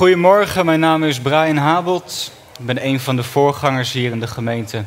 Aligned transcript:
Goedemorgen, 0.00 0.64
mijn 0.64 0.80
naam 0.80 1.04
is 1.04 1.20
Brian 1.20 1.56
Habelt. 1.56 2.30
Ik 2.58 2.66
ben 2.66 2.86
een 2.86 3.00
van 3.00 3.16
de 3.16 3.22
voorgangers 3.22 3.92
hier 3.92 4.10
in 4.10 4.20
de 4.20 4.26
gemeente. 4.26 4.84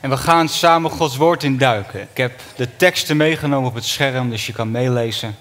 En 0.00 0.10
we 0.10 0.16
gaan 0.16 0.48
samen 0.48 0.90
Gods 0.90 1.16
woord 1.16 1.42
induiken. 1.42 2.00
Ik 2.00 2.16
heb 2.16 2.40
de 2.56 2.76
teksten 2.76 3.16
meegenomen 3.16 3.68
op 3.68 3.74
het 3.74 3.84
scherm, 3.84 4.30
dus 4.30 4.46
je 4.46 4.52
kan 4.52 4.70
meelezen. 4.70 5.36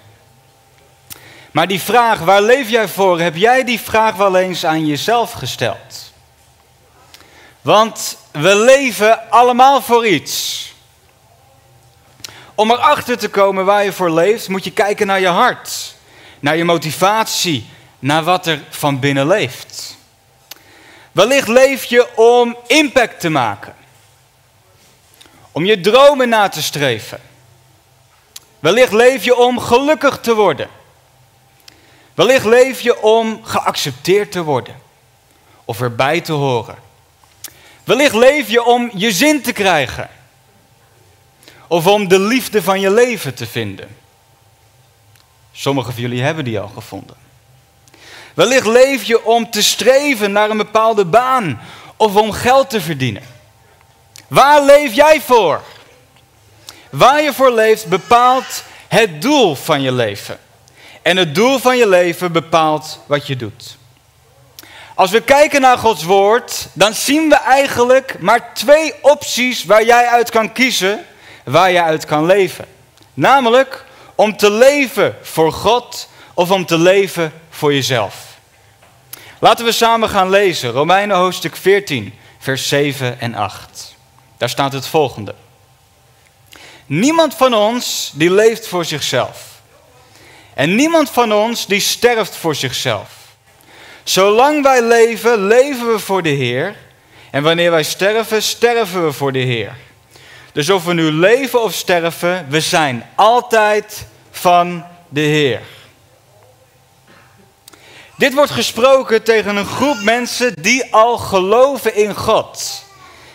Maar 1.52 1.68
die 1.68 1.82
vraag, 1.82 2.20
waar 2.20 2.42
leef 2.42 2.70
jij 2.70 2.88
voor? 2.88 3.20
Heb 3.20 3.36
jij 3.36 3.64
die 3.64 3.80
vraag 3.80 4.16
wel 4.16 4.38
eens 4.38 4.66
aan 4.66 4.86
jezelf 4.86 5.32
gesteld? 5.32 6.14
Want 7.62 8.18
we 8.32 8.56
leven 8.56 9.32
allemaal 9.32 9.82
voor 9.82 10.08
iets. 10.08 10.74
Om 12.54 12.72
erachter 12.72 13.18
te 13.18 13.30
komen 13.30 13.66
waar 13.66 13.84
je 13.84 13.94
voor 13.94 14.12
leeft, 14.12 14.50
moet 14.50 14.64
je 14.64 14.72
kijken 14.72 15.08
naar 15.08 15.20
je 15.20 15.28
hart, 15.28 15.95
naar 16.46 16.58
je 16.58 16.64
motivatie, 16.64 17.66
naar 18.00 18.24
wat 18.24 18.48
er 18.48 18.64
van 18.70 19.00
binnen 19.00 19.28
leeft. 19.28 19.98
Wellicht 21.12 21.48
leef 21.48 21.86
je 21.86 22.16
om 22.16 22.58
impact 22.68 23.20
te 23.20 23.30
maken, 23.30 23.76
om 25.52 25.66
je 25.66 25.82
dromen 25.82 26.30
na 26.30 26.50
te 26.50 26.62
streven. 26.62 27.22
Wellicht 28.60 28.92
leef 28.92 29.24
je 29.24 29.36
om 29.36 29.60
gelukkig 29.60 30.20
te 30.20 30.34
worden. 30.34 30.70
Wellicht 32.14 32.46
leef 32.46 32.82
je 32.82 33.02
om 33.02 33.44
geaccepteerd 33.44 34.32
te 34.32 34.44
worden 34.44 34.76
of 35.64 35.82
erbij 35.82 36.22
te 36.22 36.34
horen. 36.34 36.78
Wellicht 37.84 38.16
leef 38.16 38.50
je 38.50 38.64
om 38.64 38.92
je 38.94 39.12
zin 39.12 39.42
te 39.42 39.52
krijgen 39.52 40.10
of 41.68 41.88
om 41.88 42.08
de 42.08 42.20
liefde 42.20 42.64
van 42.64 42.80
je 42.80 42.92
leven 42.92 43.34
te 43.34 43.48
vinden. 43.48 44.04
Sommigen 45.58 45.94
van 45.94 46.02
jullie 46.02 46.22
hebben 46.22 46.44
die 46.44 46.60
al 46.60 46.72
gevonden. 46.74 47.16
Wellicht 48.34 48.66
leef 48.66 49.04
je 49.04 49.26
om 49.26 49.50
te 49.50 49.64
streven 49.64 50.32
naar 50.32 50.50
een 50.50 50.58
bepaalde 50.58 51.06
baan 51.06 51.62
of 51.98 52.16
om 52.16 52.32
geld 52.32 52.70
te 52.70 52.82
verdienen. 52.82 53.24
Waar 54.28 54.64
leef 54.64 54.94
jij 54.94 55.22
voor? 55.22 55.62
Waar 56.90 57.22
je 57.22 57.34
voor 57.34 57.52
leeft 57.52 57.88
bepaalt 57.88 58.64
het 58.88 59.22
doel 59.22 59.56
van 59.56 59.82
je 59.82 59.92
leven. 59.92 60.40
En 61.02 61.18
het 61.18 61.36
doel 61.36 61.60
van 61.60 61.78
je 61.78 61.88
leven 61.88 62.32
bepaalt 62.32 63.00
wat 63.06 63.28
je 63.28 63.36
doet. 63.36 63.78
Als 64.96 65.12
we 65.12 65.22
kijken 65.22 65.62
naar 65.62 65.78
Gods 65.78 66.04
woord, 66.04 66.68
dan 66.74 66.94
zien 66.94 67.30
we 67.30 67.36
eigenlijk 67.36 68.20
maar 68.20 68.54
twee 68.54 68.94
opties 69.02 69.66
waar 69.66 69.86
jij 69.86 70.08
uit 70.08 70.30
kan 70.30 70.52
kiezen 70.52 71.06
waar 71.44 71.72
je 71.72 71.82
uit 71.82 72.06
kan 72.06 72.26
leven. 72.26 72.66
Namelijk 73.14 73.86
om 74.16 74.38
te 74.38 74.52
leven 74.52 75.18
voor 75.22 75.52
God 75.52 76.10
of 76.34 76.52
om 76.52 76.66
te 76.66 76.78
leven 76.78 77.34
voor 77.50 77.74
jezelf. 77.74 78.16
Laten 79.40 79.66
we 79.66 79.72
samen 79.72 80.10
gaan 80.10 80.30
lezen. 80.30 80.72
Romeinen 80.72 81.18
hoofdstuk 81.18 81.56
14, 81.56 82.14
vers 82.40 82.68
7 82.68 83.20
en 83.20 83.36
8. 83.36 83.96
Daar 84.38 84.50
staat 84.50 84.74
het 84.74 84.88
volgende. 84.88 85.36
Niemand 86.86 87.36
van 87.36 87.54
ons 87.54 88.12
die 88.14 88.32
leeft 88.32 88.68
voor 88.68 88.86
zichzelf. 88.86 89.54
En 90.54 90.76
niemand 90.76 91.10
van 91.10 91.34
ons 91.34 91.66
die 91.66 91.80
sterft 91.80 92.36
voor 92.36 92.56
zichzelf. 92.56 93.10
Zolang 94.04 94.64
wij 94.64 94.82
leven, 94.82 95.48
leven 95.48 95.92
we 95.92 96.00
voor 96.00 96.24
de 96.24 96.30
Heer. 96.30 96.76
En 97.32 97.44
wanneer 97.44 97.72
wij 97.72 97.84
sterven, 97.84 98.44
sterven 98.44 99.06
we 99.06 99.12
voor 99.12 99.32
de 99.32 99.40
Heer. 99.40 99.76
Dus 100.56 100.70
of 100.70 100.86
we 100.86 100.94
nu 100.94 101.12
leven 101.12 101.62
of 101.62 101.74
sterven, 101.74 102.46
we 102.50 102.60
zijn 102.62 103.06
altijd 103.16 104.06
van 104.32 104.86
de 105.10 105.22
Heer. 105.22 105.62
Dit 108.18 108.34
wordt 108.34 108.52
gesproken 108.52 109.24
tegen 109.24 109.56
een 109.56 109.66
groep 109.66 110.02
mensen 110.02 110.54
die 110.62 110.94
al 110.94 111.18
geloven 111.18 111.96
in 111.96 112.16
God. 112.16 112.84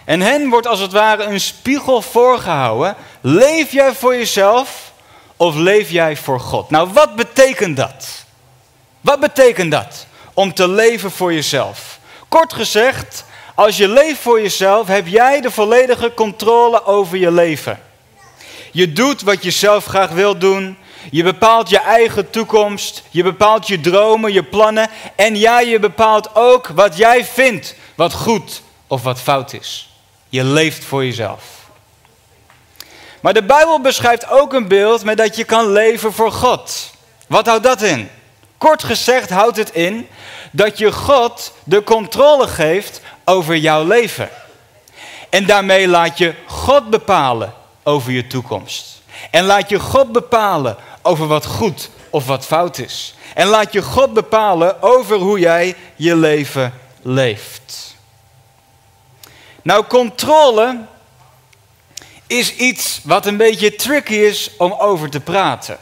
En 0.04 0.20
hen 0.20 0.48
wordt 0.48 0.66
als 0.66 0.80
het 0.80 0.92
ware 0.92 1.22
een 1.22 1.40
spiegel 1.40 2.02
voorgehouden. 2.02 2.96
Leef 3.20 3.72
jij 3.72 3.94
voor 3.94 4.16
jezelf 4.16 4.92
of 5.36 5.54
leef 5.54 5.90
jij 5.90 6.16
voor 6.16 6.40
God? 6.40 6.70
Nou, 6.70 6.88
wat 6.92 7.16
betekent 7.16 7.76
dat? 7.76 8.24
Wat 9.00 9.20
betekent 9.20 9.70
dat 9.70 10.06
om 10.34 10.54
te 10.54 10.68
leven 10.68 11.10
voor 11.10 11.32
jezelf? 11.32 11.98
Kort 12.28 12.52
gezegd, 12.52 13.24
als 13.60 13.76
je 13.76 13.88
leeft 13.88 14.20
voor 14.20 14.40
jezelf, 14.40 14.86
heb 14.86 15.06
jij 15.06 15.40
de 15.40 15.50
volledige 15.50 16.14
controle 16.14 16.84
over 16.84 17.18
je 17.18 17.30
leven. 17.30 17.80
Je 18.72 18.92
doet 18.92 19.22
wat 19.22 19.42
je 19.42 19.50
zelf 19.50 19.84
graag 19.84 20.10
wil 20.10 20.38
doen. 20.38 20.76
Je 21.10 21.22
bepaalt 21.22 21.68
je 21.68 21.78
eigen 21.78 22.30
toekomst. 22.30 23.02
Je 23.10 23.22
bepaalt 23.22 23.66
je 23.66 23.80
dromen, 23.80 24.32
je 24.32 24.42
plannen. 24.42 24.90
En 25.16 25.36
ja, 25.36 25.60
je 25.60 25.78
bepaalt 25.78 26.30
ook 26.34 26.66
wat 26.66 26.96
jij 26.96 27.24
vindt 27.24 27.74
wat 27.94 28.12
goed 28.12 28.62
of 28.86 29.02
wat 29.02 29.20
fout 29.20 29.52
is. 29.52 29.90
Je 30.28 30.44
leeft 30.44 30.84
voor 30.84 31.04
jezelf. 31.04 31.42
Maar 33.20 33.34
de 33.34 33.44
Bijbel 33.44 33.80
beschrijft 33.80 34.30
ook 34.30 34.52
een 34.52 34.68
beeld 34.68 35.04
met 35.04 35.16
dat 35.16 35.36
je 35.36 35.44
kan 35.44 35.72
leven 35.72 36.12
voor 36.12 36.32
God. 36.32 36.90
Wat 37.26 37.46
houdt 37.46 37.64
dat 37.64 37.82
in? 37.82 38.10
Kort 38.58 38.84
gezegd 38.84 39.30
houdt 39.30 39.56
het 39.56 39.70
in 39.70 40.08
dat 40.52 40.78
je 40.78 40.92
God 40.92 41.52
de 41.64 41.82
controle 41.82 42.48
geeft 42.48 43.00
over 43.30 43.56
jouw 43.56 43.84
leven. 43.84 44.28
En 45.28 45.46
daarmee 45.46 45.88
laat 45.88 46.18
je 46.18 46.34
God 46.46 46.90
bepalen 46.90 47.52
over 47.82 48.12
je 48.12 48.26
toekomst. 48.26 49.02
En 49.30 49.44
laat 49.44 49.68
je 49.68 49.78
God 49.78 50.12
bepalen 50.12 50.76
over 51.02 51.26
wat 51.26 51.46
goed 51.46 51.90
of 52.10 52.26
wat 52.26 52.46
fout 52.46 52.78
is. 52.78 53.14
En 53.34 53.46
laat 53.46 53.72
je 53.72 53.82
God 53.82 54.12
bepalen 54.12 54.82
over 54.82 55.16
hoe 55.16 55.38
jij 55.38 55.76
je 55.96 56.16
leven 56.16 56.74
leeft. 57.02 57.96
Nou, 59.62 59.84
controle 59.84 60.78
is 62.26 62.54
iets 62.54 63.00
wat 63.04 63.26
een 63.26 63.36
beetje 63.36 63.76
tricky 63.76 64.14
is 64.14 64.50
om 64.56 64.72
over 64.72 65.10
te 65.10 65.20
praten. 65.20 65.78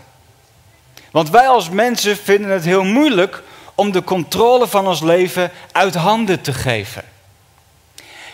Want 1.11 1.31
wij 1.31 1.49
als 1.49 1.69
mensen 1.69 2.17
vinden 2.17 2.51
het 2.51 2.65
heel 2.65 2.85
moeilijk 2.85 3.43
om 3.75 3.93
de 3.93 4.05
controle 4.05 4.67
van 4.67 4.87
ons 4.87 5.01
leven 5.01 5.51
uit 5.73 5.95
handen 5.95 6.41
te 6.41 6.53
geven. 6.53 7.05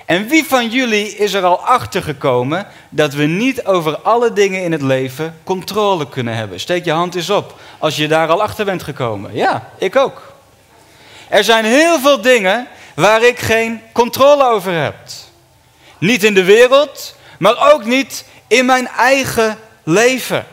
En 0.04 0.28
wie 0.28 0.44
van 0.44 0.69
jullie 0.70 1.16
is 1.16 1.32
er 1.32 1.44
al 1.44 1.60
achter 1.60 2.03
gekomen 2.03 2.66
dat 2.88 3.15
we 3.15 3.25
niet 3.25 3.65
over 3.65 3.98
alle 3.98 4.32
dingen 4.32 4.62
in 4.62 4.72
het 4.72 4.82
leven 4.82 5.38
controle 5.44 6.09
kunnen 6.09 6.37
hebben? 6.37 6.60
Steek 6.60 6.84
je 6.84 6.92
hand 6.92 7.15
eens 7.15 7.31
op 7.31 7.54
als 7.78 7.97
je 7.97 8.09
daar 8.09 8.28
al 8.28 8.43
achter 8.43 8.64
bent 8.64 8.82
gekomen. 8.82 9.34
Ja, 9.34 9.70
ik 9.78 9.97
ook. 9.97 10.32
Er 11.28 11.44
zijn 11.44 11.64
heel 11.64 11.98
veel 11.98 12.20
dingen 12.20 12.69
waar 12.94 13.22
ik 13.22 13.38
geen 13.38 13.81
controle 13.93 14.44
over 14.44 14.72
heb. 14.72 14.97
Niet 15.98 16.25
in 16.25 16.34
de 16.34 16.44
wereld, 16.44 17.16
maar 17.38 17.72
ook 17.72 17.84
niet 17.84 18.25
in 18.47 18.66
mijn 18.66 18.88
eigen 18.88 19.59
leven. 19.82 20.47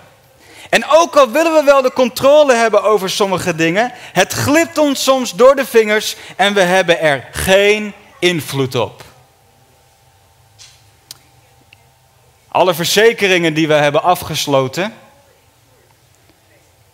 En 0.70 0.86
ook 0.90 1.16
al 1.16 1.32
willen 1.32 1.54
we 1.54 1.64
wel 1.64 1.82
de 1.82 1.94
controle 1.94 2.54
hebben 2.54 2.84
over 2.84 3.10
sommige 3.10 3.56
dingen, 3.56 3.92
het 4.14 4.34
glipt 4.34 4.78
ons 4.78 5.04
soms 5.04 5.34
door 5.34 5.56
de 5.56 5.66
vingers 5.66 6.16
en 6.36 6.54
we 6.54 6.62
hebben 6.62 7.00
er 7.00 7.28
geen 7.32 7.94
invloed 8.20 8.76
op. 8.76 9.04
Alle 12.52 12.74
verzekeringen 12.74 13.54
die 13.54 13.68
we 13.68 13.74
hebben 13.74 14.04
afgesloten, 14.04 14.94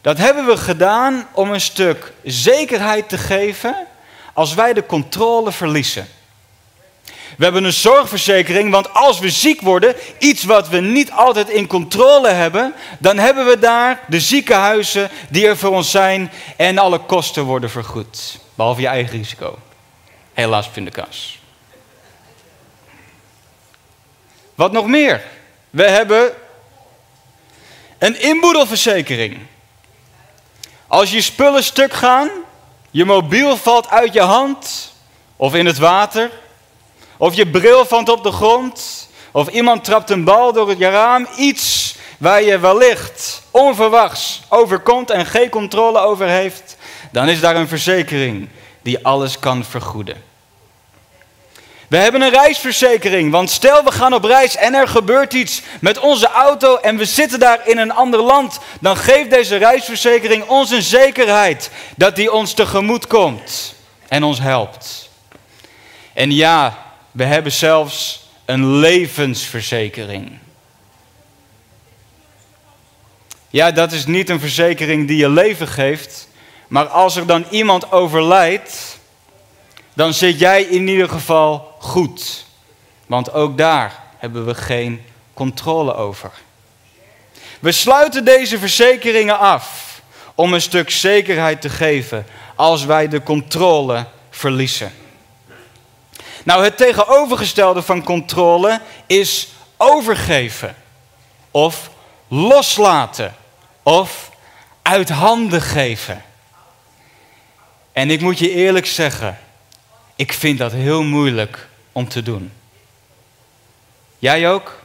dat 0.02 0.18
hebben 0.18 0.46
we 0.46 0.58
gedaan 0.58 1.28
om 1.32 1.52
een 1.52 1.62
stuk 1.62 2.14
zekerheid 2.24 3.10
te 3.10 3.18
geven 3.18 3.88
als 4.34 4.54
wij 4.54 4.74
de 4.74 4.86
controle 4.86 5.52
verliezen. 5.52 6.08
We 7.38 7.44
hebben 7.44 7.64
een 7.64 7.74
zorgverzekering, 7.74 8.72
want 8.72 8.94
als 8.94 9.20
we 9.20 9.30
ziek 9.30 9.62
worden, 9.62 9.96
iets 10.20 10.44
wat 10.44 10.70
we 10.70 10.80
niet 10.80 11.12
altijd 11.12 11.50
in 11.50 11.68
controle 11.68 12.30
hebben, 12.30 12.74
dan 13.00 13.18
hebben 13.18 13.46
we 13.46 13.60
daar 13.60 14.04
de 14.08 14.20
ziekenhuizen 14.20 15.10
die 15.30 15.48
er 15.48 15.58
voor 15.58 15.72
ons 15.72 15.92
zijn 15.92 16.32
en 16.58 16.78
alle 16.78 17.00
kosten 17.00 17.44
worden 17.44 17.70
vergoed. 17.70 18.40
Behalve 18.56 18.82
je 18.82 18.88
eigen 18.88 19.18
risico. 19.18 19.58
Helaas 20.34 20.70
pindakaas. 20.70 21.40
Wat 24.56 24.72
nog 24.72 24.88
meer? 24.88 25.24
We 25.70 25.84
hebben 25.84 26.34
een 27.98 28.22
inboedelverzekering. 28.22 29.38
Als 30.88 31.12
je 31.12 31.22
spullen 31.22 31.64
stuk 31.64 31.94
gaan, 31.94 32.30
je 32.92 33.06
mobiel 33.06 33.58
valt 33.58 33.90
uit 33.90 34.14
je 34.14 34.22
hand 34.22 34.94
of 35.36 35.56
in 35.56 35.66
het 35.66 35.78
water, 35.78 36.32
of 37.18 37.36
je 37.36 37.48
bril 37.48 37.86
valt 37.86 38.10
op 38.10 38.24
de 38.24 38.32
grond, 38.32 39.10
of 39.32 39.48
iemand 39.48 39.84
trapt 39.84 40.10
een 40.10 40.24
bal 40.24 40.54
door 40.54 40.70
het 40.70 40.80
raam, 40.80 41.28
iets 41.38 41.96
waar 42.18 42.44
je 42.44 42.60
wellicht 42.60 43.42
onverwachts 43.52 44.42
overkomt 44.50 45.10
en 45.10 45.26
geen 45.26 45.50
controle 45.50 46.00
over 46.00 46.28
heeft, 46.28 46.78
dan 47.12 47.30
is 47.30 47.40
daar 47.40 47.56
een 47.56 47.68
verzekering 47.68 48.50
die 48.82 49.06
alles 49.06 49.40
kan 49.40 49.64
vergoeden. 49.64 50.27
We 51.88 51.98
hebben 51.98 52.22
een 52.22 52.32
reisverzekering, 52.32 53.32
want 53.32 53.50
stel 53.50 53.84
we 53.84 53.92
gaan 53.92 54.14
op 54.14 54.24
reis 54.24 54.56
en 54.56 54.74
er 54.74 54.88
gebeurt 54.88 55.34
iets 55.34 55.62
met 55.82 56.00
onze 56.00 56.28
auto 56.28 56.78
en 56.78 56.98
we 56.98 57.06
zitten 57.06 57.40
daar 57.40 57.68
in 57.68 57.78
een 57.78 57.92
ander 57.92 58.22
land, 58.22 58.60
dan 58.82 58.98
geeft 58.98 59.30
deze 59.30 59.56
reisverzekering 59.56 60.48
ons 60.48 60.72
een 60.72 60.82
zekerheid 60.82 61.70
dat 61.96 62.16
die 62.16 62.32
ons 62.32 62.54
tegemoet 62.54 63.08
komt 63.08 63.76
en 64.08 64.24
ons 64.24 64.40
helpt. 64.40 65.10
En 66.14 66.32
ja, 66.32 66.86
we 67.12 67.24
hebben 67.24 67.52
zelfs 67.52 68.28
een 68.46 68.76
levensverzekering. 68.76 70.38
Ja, 73.50 73.72
dat 73.72 73.92
is 73.92 74.06
niet 74.06 74.30
een 74.30 74.40
verzekering 74.40 75.08
die 75.08 75.18
je 75.18 75.30
leven 75.30 75.68
geeft, 75.68 76.28
maar 76.68 76.88
als 76.88 77.16
er 77.16 77.28
dan 77.28 77.46
iemand 77.50 77.92
overlijdt, 77.92 78.97
dan 79.98 80.14
zit 80.14 80.40
jij 80.40 80.64
in 80.64 80.88
ieder 80.88 81.10
geval 81.10 81.76
goed. 81.80 82.46
Want 83.06 83.34
ook 83.34 83.58
daar 83.58 84.04
hebben 84.18 84.46
we 84.46 84.56
geen 84.56 85.06
controle 85.34 85.96
over. 85.96 86.32
We 87.60 87.72
sluiten 87.72 88.26
deze 88.26 88.60
verzekeringen 88.60 89.40
af 89.40 90.02
om 90.36 90.54
een 90.54 90.62
stuk 90.62 90.90
zekerheid 90.90 91.62
te 91.62 91.70
geven 91.70 92.26
als 92.56 92.86
wij 92.86 93.08
de 93.08 93.24
controle 93.24 94.06
verliezen. 94.30 94.92
Nou, 96.44 96.64
het 96.64 96.78
tegenovergestelde 96.78 97.82
van 97.82 98.04
controle 98.04 98.82
is 99.06 99.48
overgeven 99.78 100.76
of 101.52 101.90
loslaten 102.28 103.36
of 103.84 104.32
uit 104.82 105.10
handen 105.10 105.62
geven. 105.62 106.24
En 107.94 108.10
ik 108.10 108.22
moet 108.22 108.40
je 108.40 108.52
eerlijk 108.52 108.86
zeggen, 108.86 109.38
ik 110.18 110.34
vind 110.34 110.58
dat 110.58 110.72
heel 110.72 111.04
moeilijk 111.04 111.68
om 111.92 112.08
te 112.08 112.24
doen. 112.24 112.52
Jij 114.20 114.52
ook? 114.52 114.80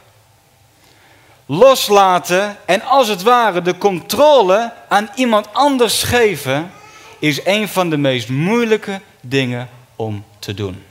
Loslaten 1.45 2.57
en 2.65 2.81
als 2.81 3.07
het 3.07 3.21
ware 3.21 3.61
de 3.61 3.77
controle 3.77 4.73
aan 4.89 5.09
iemand 5.15 5.53
anders 5.53 6.03
geven, 6.03 6.71
is 7.19 7.45
een 7.45 7.67
van 7.67 7.89
de 7.89 7.97
meest 7.97 8.29
moeilijke 8.29 9.01
dingen 9.21 9.69
om 9.95 10.25
te 10.39 10.53
doen. 10.53 10.83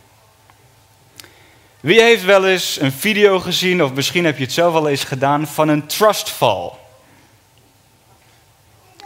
Wie 1.80 2.02
heeft 2.02 2.24
wel 2.24 2.46
eens 2.46 2.80
een 2.80 2.92
video 2.92 3.40
gezien, 3.40 3.82
of 3.84 3.92
misschien 3.92 4.24
heb 4.24 4.36
je 4.36 4.44
het 4.44 4.52
zelf 4.52 4.74
al 4.74 4.88
eens 4.88 5.04
gedaan, 5.04 5.46
van 5.46 5.68
een 5.68 5.86
trustfall? 5.86 6.70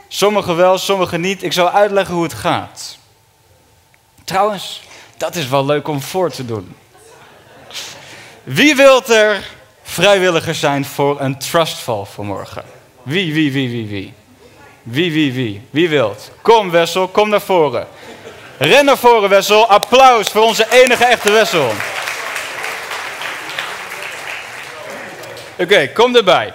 Sommigen 0.08 0.56
wel, 0.56 0.78
sommigen 0.78 1.20
niet. 1.20 1.42
Ik 1.42 1.52
zal 1.52 1.70
uitleggen 1.70 2.14
hoe 2.14 2.22
het 2.22 2.34
gaat. 2.34 2.98
Trouwens, 4.24 4.82
dat 5.16 5.34
is 5.34 5.48
wel 5.48 5.64
leuk 5.64 5.88
om 5.88 6.02
voor 6.02 6.30
te 6.30 6.44
doen. 6.44 6.76
Wie 8.42 8.76
wilt 8.76 9.10
er 9.10 9.42
vrijwilliger 9.82 10.54
zijn 10.54 10.84
voor 10.84 11.20
een 11.20 11.38
trustfall 11.38 12.04
vanmorgen? 12.04 12.64
Wie, 13.02 13.34
wie, 13.34 13.52
wie, 13.52 13.70
wie, 13.70 13.86
wie? 13.86 14.14
Wie, 14.82 15.12
wie, 15.12 15.32
wie? 15.32 15.62
Wie 15.70 15.88
wilt? 15.88 16.30
Kom 16.42 16.70
Wessel, 16.70 17.08
kom 17.08 17.28
naar 17.28 17.40
voren. 17.40 17.86
Ren 18.58 18.84
naar 18.84 18.98
voren 18.98 19.28
Wessel. 19.28 19.66
Applaus 19.66 20.28
voor 20.28 20.42
onze 20.42 20.66
enige 20.70 21.04
echte 21.04 21.32
Wessel. 21.32 21.72
Oké, 25.58 25.88
kom 25.88 26.16
erbij. 26.16 26.52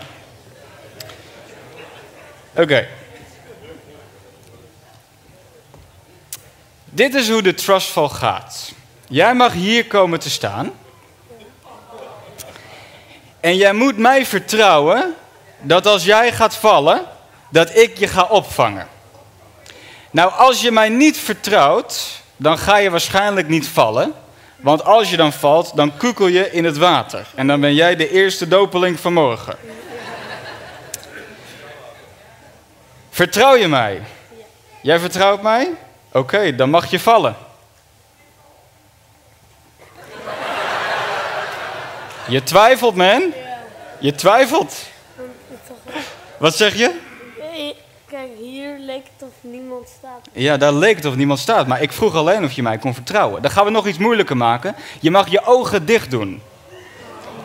Oké. 2.55 2.87
Dit 6.93 7.13
is 7.13 7.29
hoe 7.29 7.41
de 7.41 7.53
trustfall 7.53 8.09
gaat. 8.09 8.71
Jij 9.07 9.33
mag 9.33 9.53
hier 9.53 9.87
komen 9.87 10.19
te 10.19 10.29
staan. 10.29 10.71
En 13.39 13.55
jij 13.55 13.73
moet 13.73 13.97
mij 13.97 14.25
vertrouwen 14.25 15.15
dat 15.59 15.85
als 15.85 16.03
jij 16.03 16.31
gaat 16.31 16.55
vallen, 16.55 17.01
dat 17.49 17.75
ik 17.75 17.97
je 17.97 18.07
ga 18.07 18.23
opvangen. 18.23 18.87
Nou, 20.11 20.31
als 20.31 20.61
je 20.61 20.71
mij 20.71 20.89
niet 20.89 21.17
vertrouwt, 21.17 22.21
dan 22.37 22.57
ga 22.57 22.77
je 22.77 22.89
waarschijnlijk 22.89 23.47
niet 23.47 23.67
vallen. 23.67 24.13
Want 24.55 24.83
als 24.83 25.09
je 25.09 25.17
dan 25.17 25.33
valt, 25.33 25.75
dan 25.75 25.97
kukel 25.97 26.27
je 26.27 26.51
in 26.51 26.65
het 26.65 26.77
water. 26.77 27.27
En 27.35 27.47
dan 27.47 27.59
ben 27.59 27.73
jij 27.73 27.95
de 27.95 28.09
eerste 28.09 28.47
dopeling 28.47 28.99
van 28.99 29.13
morgen. 29.13 29.55
Vertrouw 33.09 33.55
je 33.55 33.67
mij? 33.67 34.01
Jij 34.81 34.99
vertrouwt 34.99 35.41
mij? 35.41 35.69
Oké, 36.11 36.55
dan 36.55 36.69
mag 36.69 36.91
je 36.91 36.99
vallen. 36.99 37.35
Je 42.27 42.43
twijfelt, 42.43 42.95
man. 42.95 43.33
Je 43.99 44.15
twijfelt. 44.15 44.75
Wat 46.37 46.55
zeg 46.55 46.75
je? 46.75 46.99
Kijk, 48.11 48.29
hier 48.39 48.75
leek 48.79 49.03
het 49.17 49.29
of 49.29 49.33
niemand 49.41 49.89
staat. 49.97 50.27
Ja, 50.31 50.57
daar 50.57 50.73
leek 50.73 50.95
het 50.95 51.05
of 51.05 51.15
niemand 51.15 51.39
staat. 51.39 51.67
Maar 51.67 51.81
ik 51.81 51.91
vroeg 51.91 52.15
alleen 52.15 52.43
of 52.43 52.51
je 52.51 52.61
mij 52.61 52.77
kon 52.77 52.93
vertrouwen. 52.93 53.41
Dan 53.41 53.51
gaan 53.51 53.65
we 53.65 53.71
nog 53.71 53.87
iets 53.87 53.97
moeilijker 53.97 54.37
maken. 54.37 54.75
Je 54.99 55.11
mag 55.11 55.27
je 55.27 55.45
ogen 55.45 55.85
dicht 55.85 56.11
doen. 56.11 56.41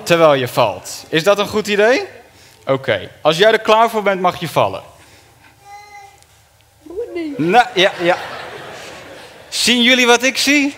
Terwijl 0.02 0.34
je 0.34 0.48
valt. 0.48 1.04
Is 1.08 1.24
dat 1.24 1.38
een 1.38 1.48
goed 1.48 1.66
idee? 1.66 2.04
Oké. 2.66 3.10
Als 3.20 3.36
jij 3.36 3.52
er 3.52 3.58
klaar 3.58 3.90
voor 3.90 4.02
bent, 4.02 4.20
mag 4.20 4.40
je 4.40 4.48
vallen. 4.48 4.82
Nou, 7.36 7.66
ja, 7.74 7.92
ja. 8.00 8.16
Zien 9.56 9.82
jullie 9.82 10.06
wat 10.06 10.22
ik 10.22 10.38
zie? 10.38 10.74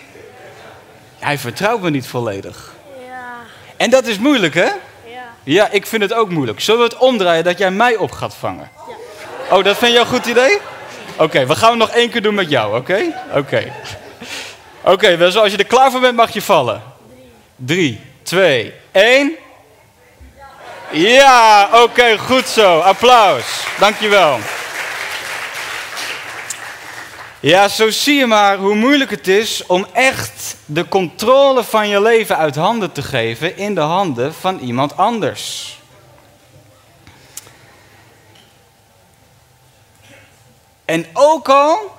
Hij 1.19 1.37
vertrouwt 1.37 1.81
me 1.81 1.89
niet 1.89 2.07
volledig. 2.07 2.73
Ja, 3.07 3.31
En 3.77 3.89
dat 3.89 4.05
is 4.05 4.17
moeilijk, 4.17 4.53
hè? 4.53 4.63
ja. 4.63 4.71
Ja, 5.43 5.69
ik 5.71 5.85
vind 5.85 6.01
het 6.01 6.13
ook 6.13 6.29
moeilijk. 6.29 6.59
Zullen 6.59 6.79
we 6.81 6.85
het 6.87 6.97
omdraaien 6.97 7.43
dat 7.43 7.57
jij 7.57 7.71
mij 7.71 7.95
op 7.95 8.11
gaat 8.11 8.35
vangen? 8.35 8.69
Ja. 9.49 9.55
Oh, 9.57 9.63
dat 9.63 9.77
vind 9.77 9.93
je 9.93 9.99
een 9.99 10.05
goed 10.05 10.25
idee? 10.25 10.57
Oké, 11.17 11.45
we 11.45 11.55
gaan 11.55 11.69
het 11.69 11.79
nog 11.79 11.89
één 11.89 12.09
keer 12.09 12.21
doen 12.21 12.33
met 12.35 12.49
jou, 12.49 12.77
oké? 12.77 13.01
Oké. 13.33 13.73
Oké, 14.83 15.17
als 15.39 15.51
je 15.51 15.57
er 15.57 15.65
klaar 15.65 15.91
voor 15.91 15.99
bent, 15.99 16.15
mag 16.15 16.33
je 16.33 16.41
vallen. 16.41 16.81
Drie, 17.55 17.99
twee, 18.23 18.73
één. 18.91 19.35
Ja, 20.91 21.69
oké, 21.73 22.17
goed 22.17 22.47
zo. 22.47 22.79
Applaus. 22.79 23.63
Dankjewel. 23.79 24.39
Ja, 27.41 27.67
zo 27.67 27.89
zie 27.89 28.15
je 28.15 28.25
maar 28.25 28.57
hoe 28.57 28.75
moeilijk 28.75 29.09
het 29.09 29.27
is 29.27 29.65
om 29.65 29.85
echt 29.93 30.55
de 30.65 30.87
controle 30.87 31.63
van 31.63 31.87
je 31.87 32.01
leven 32.01 32.37
uit 32.37 32.55
handen 32.55 32.91
te 32.91 33.01
geven 33.01 33.57
in 33.57 33.75
de 33.75 33.81
handen 33.81 34.33
van 34.33 34.59
iemand 34.59 34.97
anders. 34.97 35.77
En 40.85 41.05
ook 41.13 41.49
al 41.49 41.95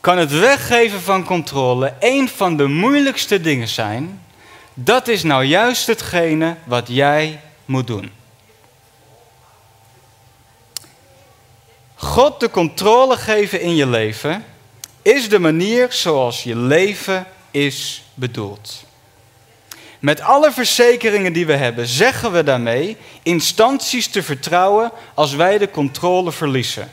kan 0.00 0.18
het 0.18 0.38
weggeven 0.38 1.00
van 1.00 1.24
controle 1.24 1.94
een 2.00 2.28
van 2.28 2.56
de 2.56 2.66
moeilijkste 2.66 3.40
dingen 3.40 3.68
zijn, 3.68 4.22
dat 4.74 5.08
is 5.08 5.22
nou 5.22 5.44
juist 5.44 5.86
hetgene 5.86 6.56
wat 6.64 6.88
jij 6.88 7.40
moet 7.64 7.86
doen. 7.86 8.21
God 12.02 12.40
de 12.40 12.50
controle 12.50 13.16
geven 13.16 13.60
in 13.60 13.74
je 13.74 13.86
leven 13.86 14.44
is 15.02 15.28
de 15.28 15.38
manier 15.38 15.86
zoals 15.92 16.42
je 16.42 16.56
leven 16.56 17.26
is 17.50 18.02
bedoeld. 18.14 18.84
Met 19.98 20.20
alle 20.20 20.52
verzekeringen 20.52 21.32
die 21.32 21.46
we 21.46 21.52
hebben, 21.52 21.86
zeggen 21.86 22.32
we 22.32 22.42
daarmee 22.42 22.96
instanties 23.22 24.08
te 24.08 24.22
vertrouwen 24.22 24.90
als 25.14 25.34
wij 25.34 25.58
de 25.58 25.70
controle 25.70 26.32
verliezen. 26.32 26.90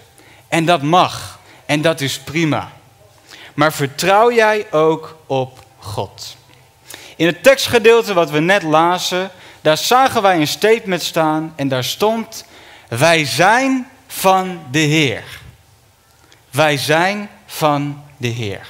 En 0.47 0.65
dat 0.65 0.81
mag 0.81 1.39
en 1.65 1.81
dat 1.81 2.01
is 2.01 2.19
prima. 2.19 2.71
Maar 3.53 3.73
vertrouw 3.73 4.31
jij 4.31 4.71
ook 4.71 5.17
op 5.25 5.59
God? 5.79 6.35
In 7.15 7.25
het 7.25 7.43
tekstgedeelte 7.43 8.13
wat 8.13 8.29
we 8.29 8.39
net 8.39 8.63
lazen, 8.63 9.31
daar 9.61 9.77
zagen 9.77 10.21
wij 10.21 10.35
een 10.39 10.47
statement 10.47 11.01
staan 11.01 11.53
en 11.55 11.67
daar 11.67 11.83
stond: 11.83 12.45
Wij 12.87 13.25
zijn 13.25 13.87
van 14.11 14.61
de 14.71 14.79
Heer. 14.79 15.23
Wij 16.51 16.77
zijn 16.77 17.29
van 17.45 18.03
de 18.17 18.27
Heer. 18.27 18.67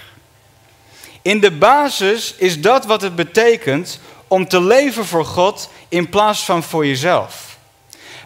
In 1.21 1.39
de 1.39 1.51
basis 1.51 2.33
is 2.37 2.61
dat 2.61 2.85
wat 2.85 3.01
het 3.01 3.15
betekent 3.15 3.99
om 4.27 4.47
te 4.47 4.61
leven 4.61 5.05
voor 5.05 5.25
God 5.25 5.69
in 5.87 6.09
plaats 6.09 6.45
van 6.45 6.63
voor 6.63 6.85
jezelf. 6.85 7.57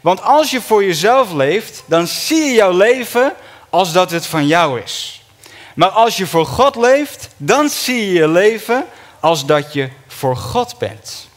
Want 0.01 0.21
als 0.21 0.51
je 0.51 0.61
voor 0.61 0.83
jezelf 0.83 1.31
leeft, 1.31 1.83
dan 1.85 2.07
zie 2.07 2.45
je 2.45 2.53
jouw 2.53 2.71
leven 2.71 3.33
als 3.69 3.91
dat 3.91 4.11
het 4.11 4.25
van 4.25 4.47
jou 4.47 4.81
is. 4.81 5.23
Maar 5.75 5.89
als 5.89 6.17
je 6.17 6.27
voor 6.27 6.45
God 6.45 6.75
leeft, 6.75 7.29
dan 7.37 7.69
zie 7.69 8.05
je 8.05 8.13
je 8.13 8.27
leven 8.27 8.85
als 9.19 9.45
dat 9.45 9.73
je 9.73 9.89
voor 10.07 10.37
God 10.37 10.77
bent. 10.77 11.27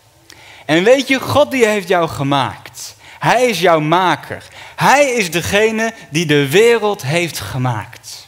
En 0.65 0.85
weet 0.85 1.09
je, 1.09 1.21
God 1.21 1.51
die 1.51 1.67
heeft 1.67 1.89
jou 1.89 2.09
gemaakt. 2.09 2.97
Hij 3.19 3.47
is 3.47 3.61
jouw 3.61 3.81
maker. 3.81 4.43
Hij 4.77 5.07
is 5.07 5.31
degene 5.31 5.93
die 6.11 6.27
de 6.27 6.49
wereld 6.49 7.03
heeft 7.03 7.41
gemaakt. 7.41 8.27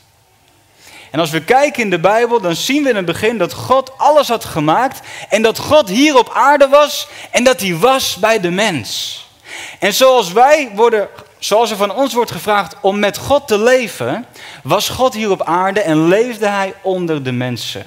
En 1.11 1.21
als 1.21 1.31
we 1.31 1.45
kijken 1.45 1.83
in 1.83 1.91
de 1.91 1.99
Bijbel, 1.99 2.41
dan 2.41 2.57
zien 2.57 2.83
we 2.83 2.89
in 2.89 2.97
het 2.97 3.05
begin 3.05 3.39
dat 3.39 3.53
God 3.53 3.99
alles 3.99 4.29
had 4.29 4.45
gemaakt 4.45 5.01
en 5.29 5.43
dat 5.43 5.59
God 5.59 5.89
hier 5.89 6.19
op 6.19 6.31
aarde 6.35 6.69
was 6.69 7.09
en 7.31 7.45
dat 7.45 7.61
hij 7.61 7.77
was 7.77 8.17
bij 8.17 8.41
de 8.41 8.51
mens. 8.51 9.27
En 9.79 9.95
zoals 9.95 10.33
wij 10.33 10.71
worden, 10.75 11.09
zoals 11.39 11.71
er 11.71 11.77
van 11.77 11.95
ons 11.95 12.15
wordt 12.15 12.31
gevraagd 12.31 12.75
om 12.81 12.99
met 12.99 13.17
God 13.17 13.49
te 13.49 13.59
leven, 13.59 14.27
was 14.63 14.89
God 14.89 15.15
hier 15.15 15.31
op 15.31 15.43
aarde 15.43 15.81
en 15.81 16.09
leefde 16.09 16.49
hij 16.49 16.75
onder 16.83 17.23
de 17.23 17.33
mensen. 17.33 17.85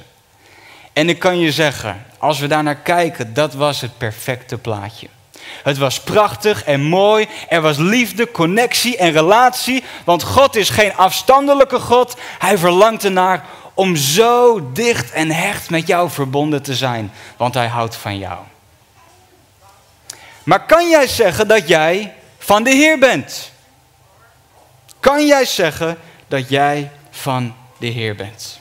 En 0.93 1.09
ik 1.09 1.19
kan 1.19 1.39
je 1.39 1.51
zeggen, 1.51 2.05
als 2.17 2.39
we 2.39 2.47
daar 2.47 2.63
naar 2.63 2.75
kijken, 2.75 3.33
dat 3.33 3.53
was 3.53 3.81
het 3.81 3.97
perfecte 3.97 4.57
plaatje. 4.57 5.07
Het 5.63 5.77
was 5.77 5.99
prachtig 5.99 6.63
en 6.63 6.81
mooi. 6.81 7.27
Er 7.49 7.61
was 7.61 7.77
liefde, 7.77 8.31
connectie 8.31 8.97
en 8.97 9.11
relatie. 9.11 9.83
Want 10.03 10.23
God 10.23 10.55
is 10.55 10.69
geen 10.69 10.95
afstandelijke 10.95 11.79
God. 11.79 12.15
Hij 12.39 12.57
verlangt 12.57 13.03
ernaar 13.03 13.45
om 13.73 13.95
zo 13.95 14.61
dicht 14.73 15.11
en 15.11 15.31
hecht 15.31 15.69
met 15.69 15.87
jou 15.87 16.09
verbonden 16.09 16.61
te 16.61 16.75
zijn. 16.75 17.11
Want 17.37 17.53
hij 17.53 17.67
houdt 17.67 17.95
van 17.95 18.17
jou. 18.17 18.39
Maar 20.43 20.65
kan 20.65 20.89
jij 20.89 21.07
zeggen 21.07 21.47
dat 21.47 21.67
jij 21.67 22.13
van 22.37 22.63
de 22.63 22.69
Heer 22.69 22.99
bent? 22.99 23.51
Kan 24.99 25.25
jij 25.25 25.45
zeggen 25.45 25.97
dat 26.27 26.49
jij 26.49 26.91
van 27.11 27.55
de 27.77 27.87
Heer 27.87 28.15
bent? 28.15 28.59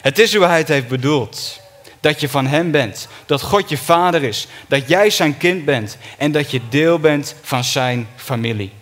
Het 0.00 0.18
is 0.18 0.34
hoe 0.34 0.44
hij 0.44 0.58
het 0.58 0.68
heeft 0.68 0.88
bedoeld 0.88 1.62
dat 2.04 2.20
je 2.20 2.28
van 2.28 2.46
Hem 2.46 2.70
bent, 2.70 3.08
dat 3.26 3.42
God 3.42 3.68
je 3.68 3.78
vader 3.78 4.22
is, 4.22 4.46
dat 4.68 4.88
jij 4.88 5.10
zijn 5.10 5.36
kind 5.36 5.64
bent 5.64 5.96
en 6.18 6.32
dat 6.32 6.50
je 6.50 6.60
deel 6.68 6.98
bent 6.98 7.34
van 7.42 7.64
zijn 7.64 8.08
familie. 8.16 8.72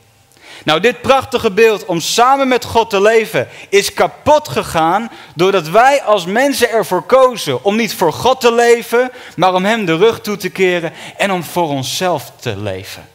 Nou, 0.65 0.81
dit 0.81 1.01
prachtige 1.01 1.51
beeld 1.51 1.85
om 1.85 2.01
samen 2.01 2.49
met 2.49 2.65
God 2.65 2.91
te 2.91 3.01
leven 3.01 3.49
is 3.69 3.93
kapot 3.93 4.49
gegaan 4.49 5.11
doordat 5.35 5.69
wij 5.69 6.03
als 6.03 6.27
mensen 6.27 6.71
ervoor 6.71 7.03
kozen 7.03 7.65
om 7.65 7.77
niet 7.77 7.95
voor 7.95 8.13
God 8.13 8.41
te 8.41 8.55
leven, 8.55 9.11
maar 9.37 9.55
om 9.55 9.65
Hem 9.65 9.85
de 9.85 9.97
rug 9.97 10.21
toe 10.21 10.37
te 10.37 10.51
keren 10.51 10.93
en 11.17 11.33
om 11.33 11.43
voor 11.43 11.69
onszelf 11.69 12.33
te 12.41 12.57
leven. 12.57 13.12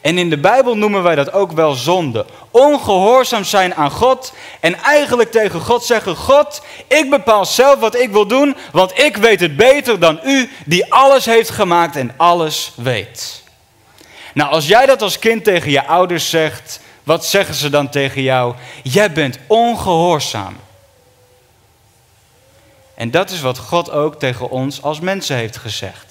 En 0.00 0.18
in 0.18 0.30
de 0.30 0.38
Bijbel 0.38 0.76
noemen 0.76 1.02
wij 1.02 1.14
dat 1.14 1.32
ook 1.32 1.52
wel 1.52 1.74
zonde. 1.74 2.26
Ongehoorzaam 2.50 3.44
zijn 3.44 3.74
aan 3.74 3.90
God 3.90 4.32
en 4.60 4.74
eigenlijk 4.82 5.30
tegen 5.30 5.60
God 5.60 5.84
zeggen: 5.84 6.16
God, 6.16 6.62
ik 6.86 7.10
bepaal 7.10 7.44
zelf 7.44 7.80
wat 7.80 7.96
ik 7.96 8.10
wil 8.10 8.26
doen, 8.26 8.56
want 8.72 8.98
ik 8.98 9.16
weet 9.16 9.40
het 9.40 9.56
beter 9.56 9.98
dan 9.98 10.20
u 10.24 10.50
die 10.66 10.92
alles 10.92 11.24
heeft 11.24 11.50
gemaakt 11.50 11.96
en 11.96 12.14
alles 12.16 12.72
weet. 12.76 13.42
Nou, 14.34 14.50
als 14.50 14.66
jij 14.66 14.86
dat 14.86 15.02
als 15.02 15.18
kind 15.18 15.44
tegen 15.44 15.70
je 15.70 15.86
ouders 15.86 16.30
zegt, 16.30 16.80
wat 17.02 17.26
zeggen 17.26 17.54
ze 17.54 17.70
dan 17.70 17.88
tegen 17.88 18.22
jou? 18.22 18.54
Jij 18.82 19.12
bent 19.12 19.38
ongehoorzaam. 19.46 20.56
En 22.94 23.10
dat 23.10 23.30
is 23.30 23.40
wat 23.40 23.58
God 23.58 23.90
ook 23.90 24.18
tegen 24.18 24.50
ons 24.50 24.82
als 24.82 25.00
mensen 25.00 25.36
heeft 25.36 25.56
gezegd. 25.56 26.09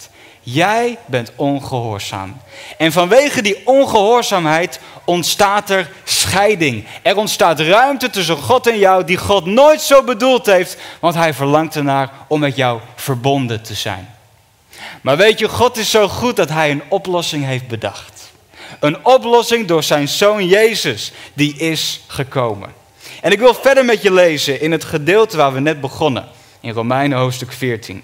Jij 0.52 0.98
bent 1.06 1.32
ongehoorzaam. 1.36 2.42
En 2.78 2.92
vanwege 2.92 3.42
die 3.42 3.68
ongehoorzaamheid 3.68 4.80
ontstaat 5.04 5.70
er 5.70 5.92
scheiding. 6.04 6.86
Er 7.02 7.18
ontstaat 7.18 7.60
ruimte 7.60 8.10
tussen 8.10 8.38
God 8.38 8.68
en 8.68 8.78
jou 8.78 9.04
die 9.04 9.18
God 9.18 9.46
nooit 9.46 9.82
zo 9.82 10.04
bedoeld 10.04 10.46
heeft, 10.46 10.78
want 11.00 11.16
hij 11.16 11.34
verlangt 11.34 11.76
ernaar 11.76 12.12
om 12.28 12.40
met 12.40 12.56
jou 12.56 12.80
verbonden 12.96 13.62
te 13.64 13.74
zijn. 13.74 14.10
Maar 15.02 15.18
weet 15.18 15.40
je, 15.40 15.50
God 15.50 15.78
is 15.78 15.92
zo 15.92 16.08
goed 16.08 16.36
dat 16.36 16.50
hij 16.50 16.72
een 16.72 16.84
oplossing 16.88 17.46
heeft 17.46 17.68
bedacht. 17.68 18.32
Een 18.80 19.06
oplossing 19.06 19.68
door 19.68 19.84
zijn 19.84 20.08
zoon 20.08 20.48
Jezus, 20.48 21.12
die 21.34 21.58
is 21.58 22.02
gekomen. 22.08 22.74
En 23.22 23.32
ik 23.32 23.40
wil 23.40 23.54
verder 23.54 23.86
met 23.86 24.02
je 24.02 24.14
lezen 24.14 24.62
in 24.62 24.72
het 24.72 24.84
gedeelte 24.84 25.38
waar 25.38 25.54
we 25.54 25.60
net 25.60 25.82
begonnen, 25.82 26.28
in 26.60 26.74
Romeinen 26.74 27.18
hoofdstuk 27.18 27.52
14. 27.52 28.04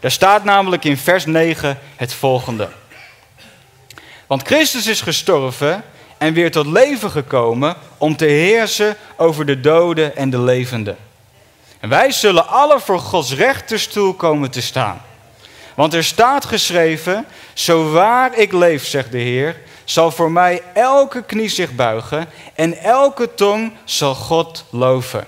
Daar 0.00 0.10
staat 0.10 0.44
namelijk 0.44 0.84
in 0.84 0.96
vers 0.96 1.26
9 1.26 1.78
het 1.96 2.14
volgende. 2.14 2.68
Want 4.26 4.42
Christus 4.42 4.86
is 4.86 5.00
gestorven 5.00 5.84
en 6.18 6.32
weer 6.32 6.50
tot 6.50 6.66
leven 6.66 7.10
gekomen 7.10 7.76
om 7.98 8.16
te 8.16 8.24
heersen 8.24 8.96
over 9.16 9.46
de 9.46 9.60
doden 9.60 10.16
en 10.16 10.30
de 10.30 10.40
levenden. 10.40 10.96
En 11.80 11.88
wij 11.88 12.10
zullen 12.10 12.48
alle 12.48 12.80
voor 12.80 12.98
Gods 12.98 13.34
rechterstoel 13.34 14.14
komen 14.14 14.50
te 14.50 14.62
staan. 14.62 15.02
Want 15.74 15.94
er 15.94 16.04
staat 16.04 16.44
geschreven, 16.44 17.26
zo 17.52 17.90
waar 17.90 18.38
ik 18.38 18.52
leef, 18.52 18.86
zegt 18.86 19.12
de 19.12 19.18
Heer, 19.18 19.56
zal 19.84 20.10
voor 20.10 20.30
mij 20.30 20.62
elke 20.74 21.22
knie 21.22 21.48
zich 21.48 21.74
buigen 21.74 22.28
en 22.54 22.78
elke 22.78 23.34
tong 23.34 23.72
zal 23.84 24.14
God 24.14 24.64
loven. 24.70 25.26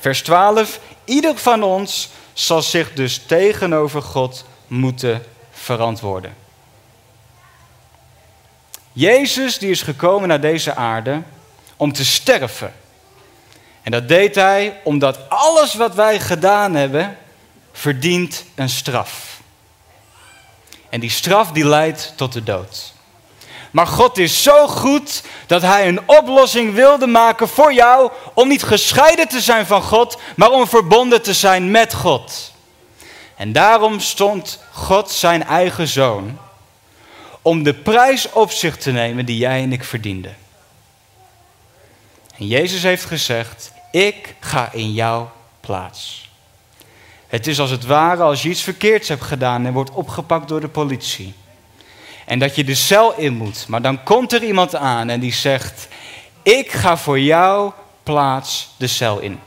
Vers 0.00 0.22
12, 0.22 0.80
ieder 1.04 1.36
van 1.36 1.62
ons 1.62 2.10
zal 2.46 2.62
zich 2.62 2.92
dus 2.92 3.22
tegenover 3.26 4.02
God 4.02 4.44
moeten 4.66 5.24
verantwoorden. 5.50 6.34
Jezus 8.92 9.58
die 9.58 9.70
is 9.70 9.82
gekomen 9.82 10.28
naar 10.28 10.40
deze 10.40 10.74
aarde 10.74 11.22
om 11.76 11.92
te 11.92 12.04
sterven. 12.04 12.72
En 13.82 13.90
dat 13.90 14.08
deed 14.08 14.34
hij 14.34 14.80
omdat 14.84 15.28
alles 15.28 15.74
wat 15.74 15.94
wij 15.94 16.20
gedaan 16.20 16.74
hebben 16.74 17.16
verdient 17.72 18.44
een 18.54 18.68
straf. 18.68 19.40
En 20.88 21.00
die 21.00 21.10
straf 21.10 21.52
die 21.52 21.66
leidt 21.66 22.12
tot 22.16 22.32
de 22.32 22.42
dood. 22.42 22.92
Maar 23.70 23.86
God 23.86 24.18
is 24.18 24.42
zo 24.42 24.66
goed 24.66 25.22
dat 25.46 25.62
Hij 25.62 25.88
een 25.88 26.08
oplossing 26.08 26.74
wilde 26.74 27.06
maken 27.06 27.48
voor 27.48 27.72
jou 27.72 28.10
om 28.34 28.48
niet 28.48 28.62
gescheiden 28.62 29.28
te 29.28 29.40
zijn 29.40 29.66
van 29.66 29.82
God, 29.82 30.18
maar 30.36 30.50
om 30.50 30.66
verbonden 30.66 31.22
te 31.22 31.34
zijn 31.34 31.70
met 31.70 31.94
God. 31.94 32.52
En 33.36 33.52
daarom 33.52 34.00
stond 34.00 34.62
God 34.72 35.10
zijn 35.10 35.44
eigen 35.44 35.88
zoon 35.88 36.38
om 37.42 37.62
de 37.62 37.74
prijs 37.74 38.32
op 38.32 38.50
zich 38.50 38.76
te 38.76 38.90
nemen 38.90 39.26
die 39.26 39.36
jij 39.36 39.62
en 39.62 39.72
ik 39.72 39.84
verdienden. 39.84 40.36
En 42.36 42.46
Jezus 42.46 42.82
heeft 42.82 43.04
gezegd, 43.04 43.72
ik 43.90 44.34
ga 44.40 44.72
in 44.72 44.92
jouw 44.92 45.30
plaats. 45.60 46.28
Het 47.26 47.46
is 47.46 47.60
als 47.60 47.70
het 47.70 47.84
ware 47.84 48.22
als 48.22 48.42
je 48.42 48.48
iets 48.48 48.62
verkeerds 48.62 49.08
hebt 49.08 49.22
gedaan 49.22 49.66
en 49.66 49.72
wordt 49.72 49.90
opgepakt 49.90 50.48
door 50.48 50.60
de 50.60 50.68
politie. 50.68 51.34
En 52.30 52.38
dat 52.38 52.56
je 52.56 52.64
de 52.64 52.74
cel 52.74 53.14
in 53.16 53.32
moet. 53.32 53.64
Maar 53.68 53.82
dan 53.82 54.02
komt 54.02 54.32
er 54.32 54.42
iemand 54.42 54.74
aan 54.74 55.08
en 55.08 55.20
die 55.20 55.32
zegt: 55.32 55.88
Ik 56.42 56.72
ga 56.72 56.96
voor 56.96 57.20
jou 57.20 57.72
plaats 58.02 58.74
de 58.76 58.86
cel 58.86 59.18
in. 59.18 59.38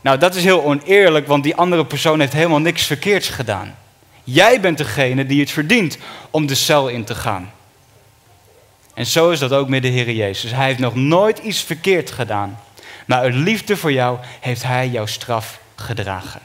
Nou, 0.00 0.18
dat 0.18 0.34
is 0.34 0.44
heel 0.44 0.64
oneerlijk, 0.64 1.26
want 1.26 1.42
die 1.42 1.54
andere 1.54 1.84
persoon 1.84 2.20
heeft 2.20 2.32
helemaal 2.32 2.58
niks 2.58 2.82
verkeerds 2.82 3.28
gedaan. 3.28 3.76
Jij 4.24 4.60
bent 4.60 4.78
degene 4.78 5.26
die 5.26 5.40
het 5.40 5.50
verdient 5.50 5.98
om 6.30 6.46
de 6.46 6.54
cel 6.54 6.88
in 6.88 7.04
te 7.04 7.14
gaan. 7.14 7.52
En 8.94 9.06
zo 9.06 9.30
is 9.30 9.38
dat 9.38 9.52
ook 9.52 9.68
met 9.68 9.82
de 9.82 9.88
Heer 9.88 10.10
Jezus. 10.10 10.50
Hij 10.50 10.66
heeft 10.66 10.78
nog 10.78 10.94
nooit 10.94 11.38
iets 11.38 11.62
verkeerd 11.62 12.10
gedaan. 12.10 12.60
Maar 13.06 13.18
uit 13.18 13.34
liefde 13.34 13.76
voor 13.76 13.92
jou 13.92 14.18
heeft 14.40 14.62
Hij 14.62 14.88
jouw 14.88 15.06
straf 15.06 15.60
gedragen. 15.74 16.40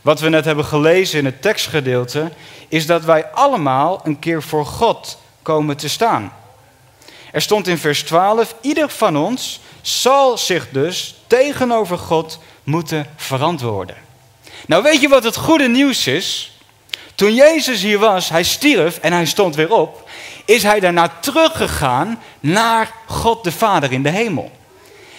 Wat 0.00 0.20
we 0.20 0.28
net 0.28 0.44
hebben 0.44 0.64
gelezen 0.64 1.18
in 1.18 1.24
het 1.24 1.42
tekstgedeelte, 1.42 2.30
is 2.70 2.86
dat 2.86 3.04
wij 3.04 3.26
allemaal 3.26 4.00
een 4.04 4.18
keer 4.18 4.42
voor 4.42 4.66
God 4.66 5.18
komen 5.42 5.76
te 5.76 5.88
staan. 5.88 6.32
Er 7.32 7.42
stond 7.42 7.66
in 7.66 7.78
vers 7.78 8.02
12, 8.02 8.54
ieder 8.60 8.88
van 8.88 9.16
ons 9.16 9.60
zal 9.80 10.38
zich 10.38 10.68
dus 10.70 11.14
tegenover 11.26 11.98
God 11.98 12.38
moeten 12.64 13.06
verantwoorden. 13.16 13.96
Nou 14.66 14.82
weet 14.82 15.00
je 15.00 15.08
wat 15.08 15.24
het 15.24 15.36
goede 15.36 15.68
nieuws 15.68 16.06
is? 16.06 16.52
Toen 17.14 17.34
Jezus 17.34 17.82
hier 17.82 17.98
was, 17.98 18.28
hij 18.28 18.42
stierf 18.42 18.98
en 18.98 19.12
hij 19.12 19.26
stond 19.26 19.54
weer 19.54 19.72
op, 19.72 20.10
is 20.44 20.62
hij 20.62 20.80
daarna 20.80 21.08
teruggegaan 21.20 22.22
naar 22.40 22.92
God 23.06 23.44
de 23.44 23.52
Vader 23.52 23.92
in 23.92 24.02
de 24.02 24.10
hemel. 24.10 24.50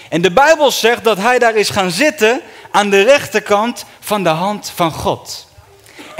En 0.10 0.22
de 0.22 0.32
Bijbel 0.32 0.72
zegt 0.72 1.04
dat 1.04 1.18
hij 1.18 1.40
daar 1.40 1.56
is 1.56 1.70
gaan 1.70 1.92
zitten 1.92 2.42
aan 2.72 2.90
de 2.90 3.02
rechterkant 3.02 3.86
van 4.00 4.24
de 4.24 4.30
hand 4.30 4.72
van 4.76 4.92
God. 4.92 5.48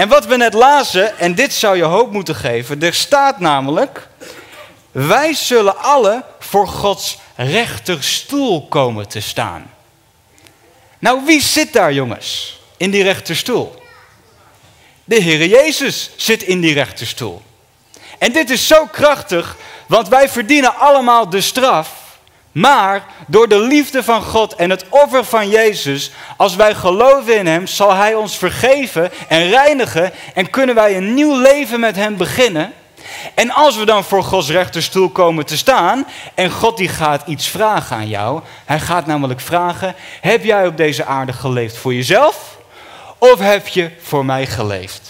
En 0.02 0.08
wat 0.08 0.26
we 0.26 0.38
net 0.38 0.54
lazen, 0.54 1.20
en 1.20 1.36
dit 1.36 1.54
zou 1.54 1.78
je 1.78 1.84
hoop 1.84 2.12
moeten 2.12 2.36
geven, 2.36 2.84
er 2.84 2.94
staat 2.94 3.40
namelijk, 3.40 4.08
wij 4.92 5.34
zullen 5.34 5.78
alle 5.78 6.24
voor 6.40 6.68
Gods 6.68 7.18
rechterstoel 7.36 8.68
komen 8.68 9.08
te 9.08 9.20
staan. 9.20 9.74
Nou, 11.00 11.26
wie 11.26 11.42
zit 11.42 11.74
daar 11.74 11.94
jongens, 11.94 12.60
in 12.78 12.92
die 12.92 13.04
rechterstoel? 13.04 13.76
De 15.04 15.22
Heere 15.22 15.48
Jezus 15.48 16.12
zit 16.16 16.44
in 16.44 16.62
die 16.62 16.74
rechterstoel. 16.74 17.42
En 18.18 18.32
dit 18.32 18.50
is 18.50 18.68
zo 18.68 18.86
krachtig, 18.86 19.58
want 19.88 20.08
wij 20.08 20.30
verdienen 20.30 20.76
allemaal 20.76 21.30
de 21.30 21.42
straf 21.42 22.01
maar 22.52 23.06
door 23.28 23.48
de 23.48 23.60
liefde 23.60 24.04
van 24.04 24.22
God 24.22 24.56
en 24.56 24.70
het 24.70 24.86
offer 24.90 25.24
van 25.24 25.50
Jezus, 25.50 26.12
als 26.38 26.56
wij 26.56 26.76
geloven 26.76 27.38
in 27.38 27.48
Hem, 27.48 27.68
zal 27.68 27.94
Hij 27.94 28.14
ons 28.14 28.38
vergeven 28.38 29.12
en 29.28 29.50
reinigen 29.50 30.12
en 30.34 30.50
kunnen 30.50 30.76
wij 30.76 30.98
een 30.98 31.14
nieuw 31.14 31.42
leven 31.42 31.80
met 31.80 31.96
Hem 31.96 32.18
beginnen. 32.18 32.74
En 33.34 33.52
als 33.52 33.78
we 33.78 33.86
dan 33.86 34.04
voor 34.04 34.24
Gods 34.24 34.50
rechterstoel 34.50 35.10
komen 35.10 35.46
te 35.46 35.58
staan 35.58 36.08
en 36.34 36.52
God 36.52 36.78
die 36.78 36.90
gaat 36.90 37.28
iets 37.28 37.48
vragen 37.48 37.96
aan 37.96 38.08
jou, 38.08 38.42
hij 38.66 38.80
gaat 38.80 39.06
namelijk 39.06 39.40
vragen: 39.40 39.96
heb 40.22 40.44
jij 40.44 40.68
op 40.68 40.78
deze 40.78 41.06
aarde 41.06 41.34
geleefd 41.34 41.78
voor 41.78 41.94
jezelf 41.94 42.58
of 43.18 43.40
heb 43.40 43.68
je 43.68 43.92
voor 44.02 44.26
mij 44.26 44.48
geleefd? 44.48 45.10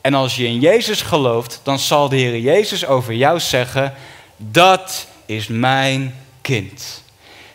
En 0.00 0.14
als 0.14 0.36
je 0.36 0.46
in 0.46 0.60
Jezus 0.60 1.02
gelooft, 1.02 1.60
dan 1.62 1.78
zal 1.78 2.08
de 2.08 2.16
Heer 2.16 2.38
Jezus 2.38 2.86
over 2.86 3.14
jou 3.14 3.40
zeggen: 3.40 3.94
dat 4.36 5.06
is 5.26 5.46
mijn 5.46 6.23
kind. 6.44 7.02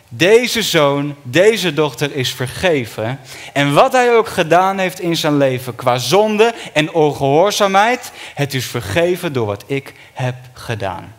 Deze 0.08 0.62
zoon, 0.62 1.16
deze 1.22 1.72
dochter 1.72 2.14
is 2.14 2.34
vergeven. 2.34 3.20
En 3.52 3.74
wat 3.74 3.92
hij 3.92 4.16
ook 4.16 4.28
gedaan 4.28 4.78
heeft 4.78 5.00
in 5.00 5.16
zijn 5.16 5.36
leven 5.36 5.74
qua 5.74 5.98
zonde 5.98 6.54
en 6.72 6.92
ongehoorzaamheid, 6.92 8.12
het 8.34 8.54
is 8.54 8.66
vergeven 8.66 9.32
door 9.32 9.46
wat 9.46 9.64
ik 9.66 9.94
heb 10.12 10.34
gedaan. 10.52 11.14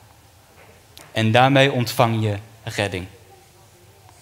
En 1.12 1.32
daarmee 1.32 1.72
ontvang 1.72 2.24
je 2.24 2.36
redding. 2.64 3.06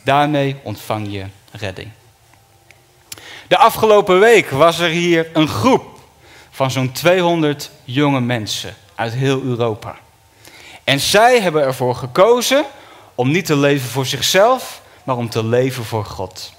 Daarmee 0.03 0.56
ontvang 0.63 1.12
je 1.12 1.25
redding. 1.51 1.89
De 3.48 3.58
afgelopen 3.58 4.20
week 4.20 4.50
was 4.50 4.79
er 4.79 4.89
hier 4.89 5.29
een 5.34 5.48
groep 5.48 6.00
van 6.51 6.72
zo'n 6.72 6.91
200 6.91 7.72
jonge 7.84 8.22
mensen 8.22 8.75
uit 8.96 9.13
heel 9.13 9.41
Europa. 9.41 9.96
En 10.84 11.00
zij 11.00 11.39
hebben 11.39 11.63
ervoor 11.63 11.96
gekozen 11.96 12.65
om 13.19 13.31
niet 13.31 13.45
te 13.45 13.55
leven 13.55 13.89
voor 13.89 14.05
zichzelf, 14.05 14.81
maar 15.03 15.17
om 15.17 15.29
te 15.29 15.45
leven 15.45 15.85
voor 15.85 16.05
God. 16.05 16.53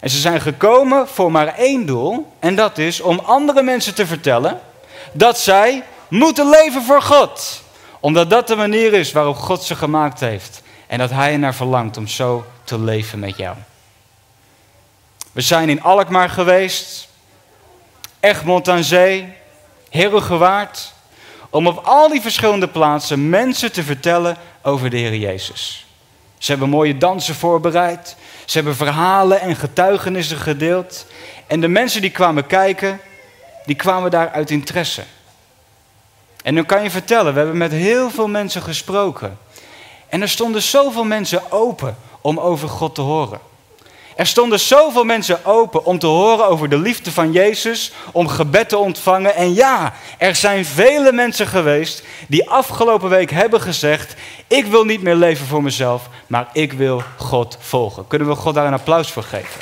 En 0.00 0.10
ze 0.10 0.18
zijn 0.18 0.40
gekomen 0.40 1.08
voor 1.08 1.32
maar 1.32 1.54
één 1.54 1.86
doel, 1.86 2.32
en 2.38 2.54
dat 2.54 2.78
is 2.78 3.00
om 3.00 3.18
andere 3.18 3.62
mensen 3.62 3.94
te 3.94 4.06
vertellen 4.06 4.60
dat 5.12 5.38
zij 5.38 5.84
moeten 6.08 6.48
leven 6.48 6.82
voor 6.82 7.02
God. 7.02 7.62
Omdat 8.00 8.30
dat 8.30 8.46
de 8.46 8.56
manier 8.56 8.92
is 8.92 9.12
waarop 9.12 9.36
God 9.36 9.62
ze 9.62 9.74
gemaakt 9.74 10.20
heeft. 10.20 10.62
En 10.86 10.98
dat 10.98 11.10
Hij 11.10 11.32
ernaar 11.32 11.54
verlangt 11.54 11.96
om 11.96 12.06
zo 12.06 12.44
te 12.64 12.78
leven 12.78 13.18
met 13.18 13.36
jou. 13.36 13.56
We 15.32 15.40
zijn 15.40 15.68
in 15.68 15.82
Alkmaar 15.82 16.30
geweest, 16.30 17.08
Egmond 18.20 18.68
aan 18.68 18.84
Zee, 18.84 19.32
Herugewaard, 19.90 20.92
om 21.50 21.66
op 21.66 21.84
al 21.84 22.08
die 22.08 22.20
verschillende 22.20 22.68
plaatsen 22.68 23.28
mensen 23.28 23.72
te 23.72 23.82
vertellen 23.82 24.36
over 24.64 24.90
de 24.90 24.96
Heer 24.96 25.16
Jezus. 25.16 25.86
Ze 26.38 26.50
hebben 26.50 26.68
mooie 26.68 26.98
dansen 26.98 27.34
voorbereid. 27.34 28.16
Ze 28.44 28.56
hebben 28.56 28.76
verhalen 28.76 29.40
en 29.40 29.56
getuigenissen 29.56 30.36
gedeeld. 30.36 31.06
En 31.46 31.60
de 31.60 31.68
mensen 31.68 32.00
die 32.00 32.10
kwamen 32.10 32.46
kijken, 32.46 33.00
die 33.66 33.76
kwamen 33.76 34.10
daar 34.10 34.30
uit 34.30 34.50
interesse. 34.50 35.02
En 36.42 36.54
dan 36.54 36.66
kan 36.66 36.82
je 36.82 36.90
vertellen, 36.90 37.32
we 37.32 37.38
hebben 37.38 37.56
met 37.56 37.72
heel 37.72 38.10
veel 38.10 38.28
mensen 38.28 38.62
gesproken. 38.62 39.38
En 40.08 40.22
er 40.22 40.28
stonden 40.28 40.62
zoveel 40.62 41.04
mensen 41.04 41.52
open 41.52 41.96
om 42.20 42.38
over 42.38 42.68
God 42.68 42.94
te 42.94 43.00
horen. 43.00 43.40
Er 44.16 44.26
stonden 44.26 44.60
zoveel 44.60 45.04
mensen 45.04 45.44
open 45.44 45.84
om 45.84 45.98
te 45.98 46.06
horen 46.06 46.46
over 46.46 46.68
de 46.68 46.78
liefde 46.78 47.12
van 47.12 47.32
Jezus, 47.32 47.92
om 48.12 48.28
gebed 48.28 48.68
te 48.68 48.76
ontvangen. 48.76 49.34
En 49.34 49.54
ja, 49.54 49.92
er 50.18 50.34
zijn 50.34 50.64
vele 50.64 51.12
mensen 51.12 51.46
geweest 51.46 52.02
die 52.28 52.50
afgelopen 52.50 53.08
week 53.08 53.30
hebben 53.30 53.60
gezegd: 53.60 54.14
Ik 54.46 54.66
wil 54.66 54.84
niet 54.84 55.02
meer 55.02 55.14
leven 55.14 55.46
voor 55.46 55.62
mezelf, 55.62 56.08
maar 56.26 56.48
ik 56.52 56.72
wil 56.72 57.02
God 57.16 57.56
volgen. 57.60 58.06
Kunnen 58.06 58.28
we 58.28 58.34
God 58.34 58.54
daar 58.54 58.66
een 58.66 58.72
applaus 58.72 59.10
voor 59.10 59.22
geven? 59.22 59.60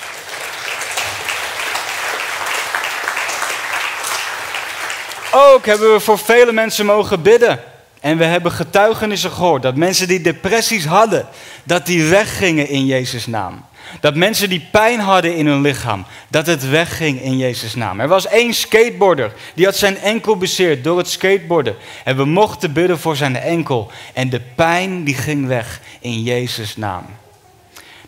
Ook 5.33 5.67
hebben 5.67 5.93
we 5.93 6.01
voor 6.01 6.19
vele 6.19 6.53
mensen 6.53 6.87
mogen 6.87 7.23
bidden. 7.23 7.61
En 8.01 8.19
we 8.19 8.25
hebben 8.25 8.53
getuigenissen 8.53 9.31
gehoord 9.31 9.63
dat 9.63 9.77
mensen 9.77 10.09
die 10.09 10.21
depressies 10.21 10.85
hadden, 10.85 11.27
dat 11.65 11.87
die 11.87 12.05
weggingen 12.05 12.69
in 12.69 12.87
Jezus' 12.87 13.27
naam. 13.27 13.65
Dat 14.01 14.15
mensen 14.15 14.49
die 14.49 14.69
pijn 14.71 15.01
hadden 15.01 15.37
in 15.37 15.47
hun 15.47 15.61
lichaam, 15.61 16.05
dat 16.29 16.47
het 16.47 16.69
wegging 16.69 17.23
in 17.23 17.37
Jezus' 17.37 17.75
naam. 17.75 18.01
Er 18.01 18.09
was 18.09 18.27
één 18.27 18.55
skateboarder, 18.55 19.33
die 19.55 19.65
had 19.65 19.77
zijn 19.77 19.99
enkel 19.99 20.37
bezeerd 20.37 20.85
door 20.85 20.99
het 20.99 21.09
skateboarden. 21.09 21.77
En 22.05 22.17
we 22.17 22.25
mochten 22.25 22.73
bidden 22.73 22.99
voor 22.99 23.17
zijn 23.17 23.37
enkel. 23.37 23.91
En 24.13 24.31
de 24.31 24.41
pijn 24.55 25.05
die 25.05 25.15
ging 25.15 25.47
weg 25.47 25.81
in 26.01 26.23
Jezus' 26.23 26.77
naam. 26.77 27.05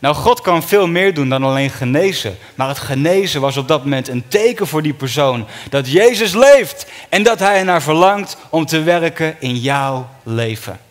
Nou, 0.04 0.16
God 0.16 0.40
kan 0.40 0.62
veel 0.62 0.87
meer 0.87 1.14
doen 1.14 1.29
dan 1.29 1.44
alleen 1.44 1.70
genezen. 1.70 2.37
Maar 2.55 2.68
het 2.68 2.79
genezen 2.79 3.40
was 3.40 3.57
op 3.57 3.68
dat 3.68 3.83
moment 3.83 4.09
een 4.09 4.25
teken 4.29 4.66
voor 4.66 4.83
die 4.83 4.94
persoon. 4.94 5.46
Dat 5.70 5.90
Jezus 5.90 6.35
leeft 6.35 6.87
en 7.09 7.22
dat 7.22 7.38
hij 7.38 7.59
ernaar 7.59 7.83
verlangt 7.83 8.37
om 8.51 8.66
te 8.66 8.83
werken 8.83 9.37
in 9.38 9.57
jouw 9.57 10.09
leven. 10.22 10.84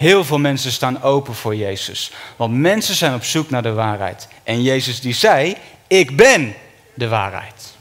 Heel 0.00 0.24
veel 0.24 0.38
mensen 0.38 0.72
staan 0.72 1.02
open 1.02 1.34
voor 1.34 1.54
Jezus. 1.54 2.12
Want 2.36 2.54
mensen 2.54 2.94
zijn 2.94 3.14
op 3.14 3.24
zoek 3.24 3.50
naar 3.50 3.62
de 3.62 3.72
waarheid. 3.72 4.28
En 4.42 4.62
Jezus 4.62 5.00
die 5.00 5.14
zei, 5.14 5.56
ik 5.86 6.16
ben 6.16 6.54
de 6.94 7.08
waarheid. 7.08 7.74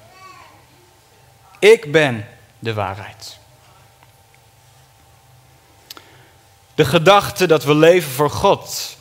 Ik 1.60 1.92
ben 1.92 2.28
de 2.60 2.74
waarheid. 2.74 3.38
De 6.76 6.86
gedachte 6.86 7.48
dat 7.48 7.64
we 7.64 7.76
leven 7.76 8.12
voor 8.12 8.32
God 8.32 8.98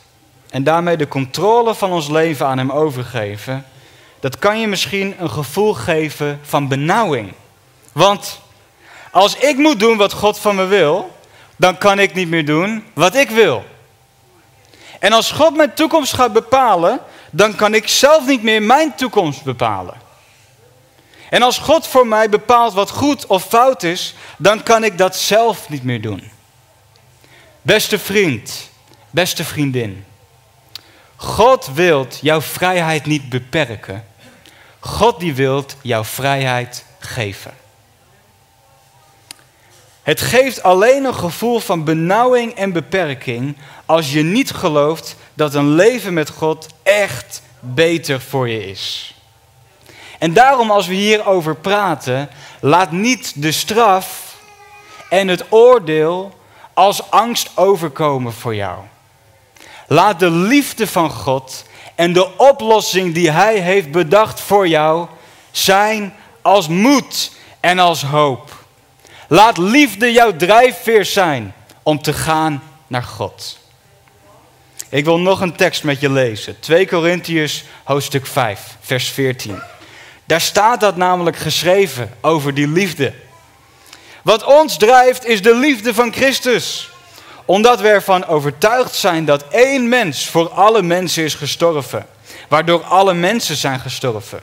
en 0.49 0.63
daarmee 0.63 0.97
de 0.97 1.07
controle 1.07 1.75
van 1.75 1.91
ons 1.91 2.07
leven 2.07 2.45
aan 2.45 2.57
Hem 2.57 2.71
overgeven, 2.71 3.65
dat 4.19 4.39
kan 4.39 4.59
je 4.59 4.67
misschien 4.67 5.15
een 5.17 5.31
gevoel 5.31 5.73
geven 5.73 6.39
van 6.43 6.67
benauwing. 6.67 7.33
Want 7.91 8.39
als 9.11 9.35
ik 9.35 9.57
moet 9.57 9.79
doen 9.79 9.97
wat 9.97 10.13
God 10.13 10.39
van 10.39 10.55
me 10.55 10.65
wil, 10.65 11.17
dan 11.59 11.77
kan 11.77 11.99
ik 11.99 12.13
niet 12.13 12.27
meer 12.27 12.45
doen 12.45 12.83
wat 12.93 13.15
ik 13.15 13.29
wil. 13.29 13.65
En 14.99 15.13
als 15.13 15.31
God 15.31 15.55
mijn 15.55 15.73
toekomst 15.73 16.13
gaat 16.13 16.33
bepalen, 16.33 16.99
dan 17.31 17.55
kan 17.55 17.73
ik 17.73 17.87
zelf 17.87 18.25
niet 18.27 18.43
meer 18.43 18.63
mijn 18.63 18.95
toekomst 18.95 19.43
bepalen. 19.43 19.93
En 21.29 21.41
als 21.41 21.57
God 21.57 21.87
voor 21.87 22.07
mij 22.07 22.29
bepaalt 22.29 22.73
wat 22.73 22.89
goed 22.89 23.25
of 23.25 23.43
fout 23.43 23.83
is, 23.83 24.15
dan 24.37 24.63
kan 24.63 24.83
ik 24.83 24.97
dat 24.97 25.15
zelf 25.15 25.69
niet 25.69 25.83
meer 25.83 26.01
doen. 26.01 26.31
Beste 27.61 27.99
vriend, 27.99 28.69
beste 29.09 29.43
vriendin, 29.43 30.05
God 31.15 31.69
wilt 31.73 32.19
jouw 32.21 32.41
vrijheid 32.41 33.05
niet 33.05 33.29
beperken. 33.29 34.07
God 34.79 35.19
die 35.19 35.33
wilt 35.33 35.75
jouw 35.81 36.03
vrijheid 36.03 36.85
geven. 36.99 37.58
Het 40.09 40.21
geeft 40.21 40.63
alleen 40.63 41.05
een 41.05 41.15
gevoel 41.15 41.59
van 41.59 41.83
benauwing 41.83 42.53
en 42.53 42.71
beperking 42.71 43.57
als 43.85 44.11
je 44.11 44.23
niet 44.23 44.51
gelooft 44.51 45.15
dat 45.33 45.53
een 45.53 45.75
leven 45.75 46.13
met 46.13 46.29
God 46.29 46.67
echt 46.83 47.41
beter 47.59 48.21
voor 48.21 48.49
je 48.49 48.69
is. 48.69 49.15
En 50.19 50.33
daarom 50.33 50.71
als 50.71 50.87
we 50.87 50.93
hierover 50.93 51.55
praten, 51.55 52.29
laat 52.61 52.91
niet 52.91 53.41
de 53.41 53.51
straf 53.51 54.37
en 55.09 55.27
het 55.27 55.45
oordeel 55.49 56.33
als 56.73 57.11
angst 57.11 57.51
overkomen 57.55 58.33
voor 58.33 58.55
jou. 58.55 58.79
Laat 59.87 60.19
de 60.19 60.31
liefde 60.31 60.87
van 60.87 61.11
God 61.11 61.65
en 61.95 62.13
de 62.13 62.37
oplossing 62.37 63.13
die 63.13 63.31
Hij 63.31 63.59
heeft 63.59 63.91
bedacht 63.91 64.39
voor 64.39 64.67
jou 64.67 65.07
zijn 65.51 66.13
als 66.41 66.67
moed 66.67 67.31
en 67.59 67.79
als 67.79 68.03
hoop. 68.03 68.58
Laat 69.31 69.57
liefde 69.57 70.11
jouw 70.11 70.35
drijfveer 70.35 71.05
zijn 71.05 71.53
om 71.83 72.01
te 72.01 72.13
gaan 72.13 72.63
naar 72.87 73.03
God. 73.03 73.57
Ik 74.89 75.05
wil 75.05 75.19
nog 75.19 75.41
een 75.41 75.55
tekst 75.55 75.83
met 75.83 75.99
je 75.99 76.09
lezen. 76.09 76.59
2 76.59 76.87
Korintiërs 76.87 77.63
hoofdstuk 77.83 78.25
5, 78.27 78.59
vers 78.81 79.09
14. 79.09 79.59
Daar 80.25 80.41
staat 80.41 80.79
dat 80.79 80.95
namelijk 80.95 81.37
geschreven 81.37 82.13
over 82.21 82.53
die 82.53 82.67
liefde. 82.67 83.13
Wat 84.21 84.43
ons 84.43 84.77
drijft 84.77 85.25
is 85.25 85.41
de 85.41 85.55
liefde 85.55 85.93
van 85.93 86.13
Christus. 86.13 86.89
Omdat 87.45 87.79
we 87.79 87.87
ervan 87.87 88.25
overtuigd 88.25 88.95
zijn 88.95 89.25
dat 89.25 89.47
één 89.47 89.89
mens 89.89 90.27
voor 90.27 90.49
alle 90.49 90.81
mensen 90.81 91.23
is 91.23 91.33
gestorven. 91.33 92.05
Waardoor 92.47 92.83
alle 92.83 93.13
mensen 93.13 93.55
zijn 93.55 93.79
gestorven. 93.79 94.39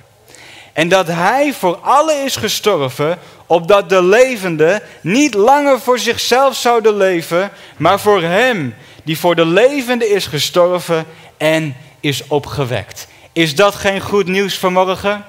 En 0.77 0.89
dat 0.89 1.07
hij 1.07 1.55
voor 1.55 1.77
alle 1.77 2.15
is 2.15 2.37
gestorven, 2.37 3.19
opdat 3.47 3.89
de 3.89 4.03
levenden 4.03 4.83
niet 5.01 5.35
langer 5.35 5.81
voor 5.81 5.99
zichzelf 5.99 6.57
zouden 6.57 6.97
leven, 6.97 7.51
maar 7.77 8.01
voor 8.01 8.23
hem 8.23 8.75
die 9.05 9.19
voor 9.19 9.35
de 9.35 9.47
levende 9.47 10.09
is 10.09 10.27
gestorven 10.27 11.07
en 11.37 11.77
is 12.01 12.27
opgewekt. 12.27 13.09
Is 13.33 13.55
dat 13.55 13.75
geen 13.75 14.01
goed 14.01 14.27
nieuws 14.27 14.59
vanmorgen? 14.59 15.25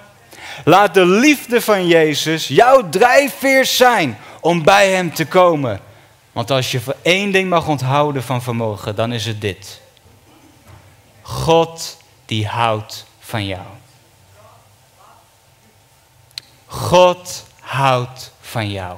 Laat 0.65 0.93
de 0.93 1.05
liefde 1.05 1.61
van 1.61 1.87
Jezus 1.87 2.47
jouw 2.47 2.89
drijfveer 2.89 3.65
zijn 3.65 4.17
om 4.41 4.63
bij 4.63 4.91
hem 4.91 5.13
te 5.13 5.25
komen. 5.25 5.79
Want 6.31 6.51
als 6.51 6.71
je 6.71 6.79
één 7.01 7.31
ding 7.31 7.49
mag 7.49 7.67
onthouden 7.67 8.23
van 8.23 8.41
vermogen, 8.41 8.95
dan 8.95 9.11
is 9.11 9.25
het 9.25 9.41
dit. 9.41 9.81
God 11.21 11.97
die 12.25 12.47
houdt 12.47 13.05
van 13.19 13.45
jou. 13.45 13.65
God 16.65 17.45
houdt 17.67 18.31
van 18.41 18.69
jou. 18.71 18.97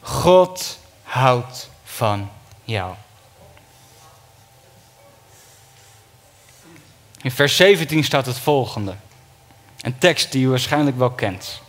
God 0.00 0.78
houdt 1.02 1.70
van 1.84 2.30
jou. 2.64 2.94
In 7.22 7.30
vers 7.30 7.56
17 7.56 8.04
staat 8.04 8.26
het 8.26 8.38
volgende. 8.38 8.94
Een 9.80 9.98
tekst 9.98 10.32
die 10.32 10.44
u 10.44 10.48
waarschijnlijk 10.48 10.98
wel 10.98 11.10
kent. 11.10 11.60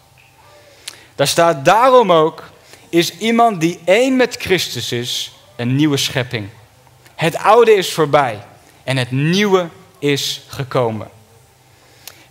Daar 1.16 1.28
staat 1.28 1.66
daarom 1.66 2.12
ook, 2.12 2.44
is 2.90 3.18
iemand 3.18 3.62
die 3.62 3.80
één 3.86 4.16
met 4.16 4.36
Christus 4.36 4.92
is, 4.92 5.32
een 5.56 5.76
nieuwe 5.76 5.98
schepping. 5.98 6.50
Het 7.16 7.38
oude 7.38 7.74
is 7.74 7.94
voorbij 7.94 8.44
en 8.84 8.98
het 8.98 9.12
nieuwe 9.12 9.70
is 10.00 10.42
gekomen. 10.48 11.10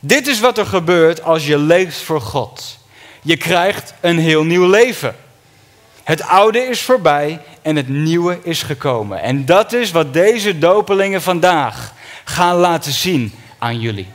Dit 0.05 0.27
is 0.27 0.41
wat 0.41 0.59
er 0.59 0.67
gebeurt 0.67 1.23
als 1.23 1.47
je 1.47 1.59
leeft 1.59 2.01
voor 2.01 2.21
God. 2.21 2.79
Je 3.23 3.37
krijgt 3.37 3.95
een 4.01 4.19
heel 4.19 4.45
nieuw 4.45 4.71
leven. 4.71 5.17
Het 6.03 6.23
oude 6.23 6.59
is 6.59 6.81
voorbij 6.81 7.41
en 7.63 7.77
het 7.77 7.89
nieuwe 7.89 8.39
is 8.43 8.63
gekomen. 8.63 9.21
En 9.21 9.45
dat 9.45 9.73
is 9.73 9.91
wat 9.91 10.13
deze 10.13 10.59
dopelingen 10.59 11.23
vandaag 11.23 11.93
gaan 12.25 12.57
laten 12.57 12.93
zien 12.93 13.35
aan 13.59 13.81
jullie. 13.81 14.09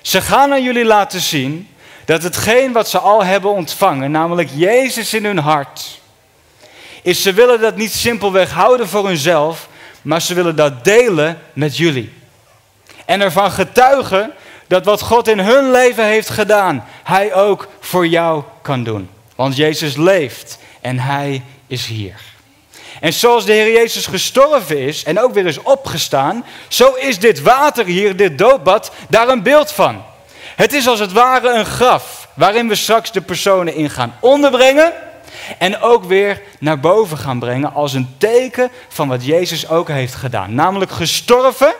Ze 0.00 0.20
gaan 0.20 0.52
aan 0.52 0.62
jullie 0.62 0.84
laten 0.84 1.20
zien 1.20 1.68
dat 2.04 2.22
hetgeen 2.22 2.72
wat 2.72 2.88
ze 2.88 2.98
al 2.98 3.24
hebben 3.24 3.50
ontvangen, 3.50 4.10
namelijk 4.10 4.48
Jezus 4.54 5.14
in 5.14 5.24
hun 5.24 5.38
hart, 5.38 6.00
is 7.02 7.22
ze 7.22 7.32
willen 7.32 7.60
dat 7.60 7.76
niet 7.76 7.92
simpelweg 7.92 8.50
houden 8.50 8.88
voor 8.88 9.06
hunzelf, 9.06 9.68
maar 10.02 10.22
ze 10.22 10.34
willen 10.34 10.56
dat 10.56 10.84
delen 10.84 11.38
met 11.52 11.76
jullie. 11.76 12.20
En 13.04 13.20
ervan 13.20 13.50
getuigen 13.50 14.32
dat 14.66 14.84
wat 14.84 15.00
God 15.00 15.28
in 15.28 15.38
hun 15.38 15.70
leven 15.70 16.04
heeft 16.04 16.30
gedaan, 16.30 16.84
Hij 17.02 17.34
ook 17.34 17.68
voor 17.80 18.06
jou 18.06 18.42
kan 18.62 18.84
doen. 18.84 19.10
Want 19.36 19.56
Jezus 19.56 19.96
leeft 19.96 20.58
en 20.80 20.98
Hij 20.98 21.42
is 21.66 21.86
hier. 21.86 22.14
En 23.00 23.12
zoals 23.12 23.44
de 23.44 23.52
Heer 23.52 23.72
Jezus 23.72 24.06
gestorven 24.06 24.78
is 24.78 25.04
en 25.04 25.20
ook 25.20 25.34
weer 25.34 25.46
is 25.46 25.62
opgestaan, 25.62 26.44
zo 26.68 26.94
is 26.94 27.18
dit 27.18 27.42
water 27.42 27.84
hier, 27.84 28.16
dit 28.16 28.38
doopbad, 28.38 28.92
daar 29.08 29.28
een 29.28 29.42
beeld 29.42 29.72
van. 29.72 30.02
Het 30.56 30.72
is 30.72 30.86
als 30.86 30.98
het 30.98 31.12
ware 31.12 31.54
een 31.54 31.66
graf 31.66 32.28
waarin 32.34 32.68
we 32.68 32.74
straks 32.74 33.12
de 33.12 33.20
personen 33.20 33.74
in 33.74 33.90
gaan 33.90 34.14
onderbrengen 34.20 34.92
en 35.58 35.80
ook 35.80 36.04
weer 36.04 36.42
naar 36.58 36.80
boven 36.80 37.18
gaan 37.18 37.38
brengen 37.38 37.74
als 37.74 37.92
een 37.92 38.14
teken 38.18 38.70
van 38.88 39.08
wat 39.08 39.24
Jezus 39.24 39.68
ook 39.68 39.88
heeft 39.88 40.14
gedaan. 40.14 40.54
Namelijk 40.54 40.90
gestorven, 40.90 41.74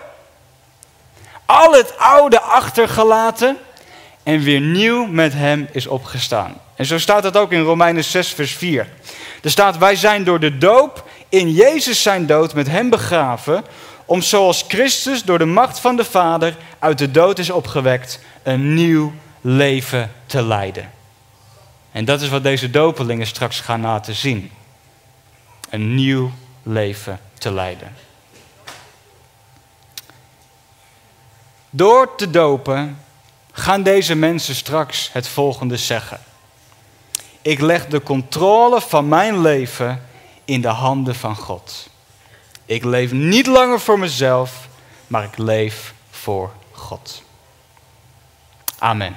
al 1.52 1.72
het 1.72 1.98
oude 1.98 2.40
achtergelaten 2.40 3.56
en 4.22 4.40
weer 4.40 4.60
nieuw 4.60 5.06
met 5.06 5.32
hem 5.32 5.68
is 5.72 5.86
opgestaan. 5.86 6.54
En 6.74 6.86
zo 6.86 6.98
staat 6.98 7.24
het 7.24 7.36
ook 7.36 7.52
in 7.52 7.62
Romeinen 7.62 8.04
6, 8.04 8.28
vers 8.28 8.52
4. 8.52 8.88
Er 9.42 9.50
staat, 9.50 9.78
wij 9.78 9.96
zijn 9.96 10.24
door 10.24 10.40
de 10.40 10.58
doop 10.58 11.08
in 11.28 11.52
Jezus 11.52 12.02
zijn 12.02 12.26
dood 12.26 12.54
met 12.54 12.68
hem 12.68 12.90
begraven, 12.90 13.64
om 14.04 14.22
zoals 14.22 14.64
Christus 14.68 15.24
door 15.24 15.38
de 15.38 15.44
macht 15.44 15.78
van 15.80 15.96
de 15.96 16.04
Vader 16.04 16.56
uit 16.78 16.98
de 16.98 17.10
dood 17.10 17.38
is 17.38 17.50
opgewekt, 17.50 18.20
een 18.42 18.74
nieuw 18.74 19.12
leven 19.40 20.12
te 20.26 20.42
leiden. 20.42 20.90
En 21.92 22.04
dat 22.04 22.20
is 22.20 22.28
wat 22.28 22.42
deze 22.42 22.70
dopelingen 22.70 23.26
straks 23.26 23.60
gaan 23.60 23.80
laten 23.80 24.14
zien. 24.14 24.50
Een 25.70 25.94
nieuw 25.94 26.32
leven 26.62 27.20
te 27.38 27.52
leiden. 27.52 27.92
Door 31.74 32.14
te 32.14 32.30
dopen 32.30 32.98
gaan 33.52 33.82
deze 33.82 34.14
mensen 34.14 34.54
straks 34.54 35.10
het 35.12 35.28
volgende 35.28 35.76
zeggen. 35.76 36.20
Ik 37.42 37.60
leg 37.60 37.86
de 37.86 38.02
controle 38.02 38.80
van 38.80 39.08
mijn 39.08 39.40
leven 39.40 40.06
in 40.44 40.60
de 40.60 40.68
handen 40.68 41.14
van 41.14 41.36
God. 41.36 41.88
Ik 42.64 42.84
leef 42.84 43.12
niet 43.12 43.46
langer 43.46 43.80
voor 43.80 43.98
mezelf, 43.98 44.68
maar 45.06 45.24
ik 45.24 45.38
leef 45.38 45.94
voor 46.10 46.52
God. 46.72 47.22
Amen. 48.78 49.16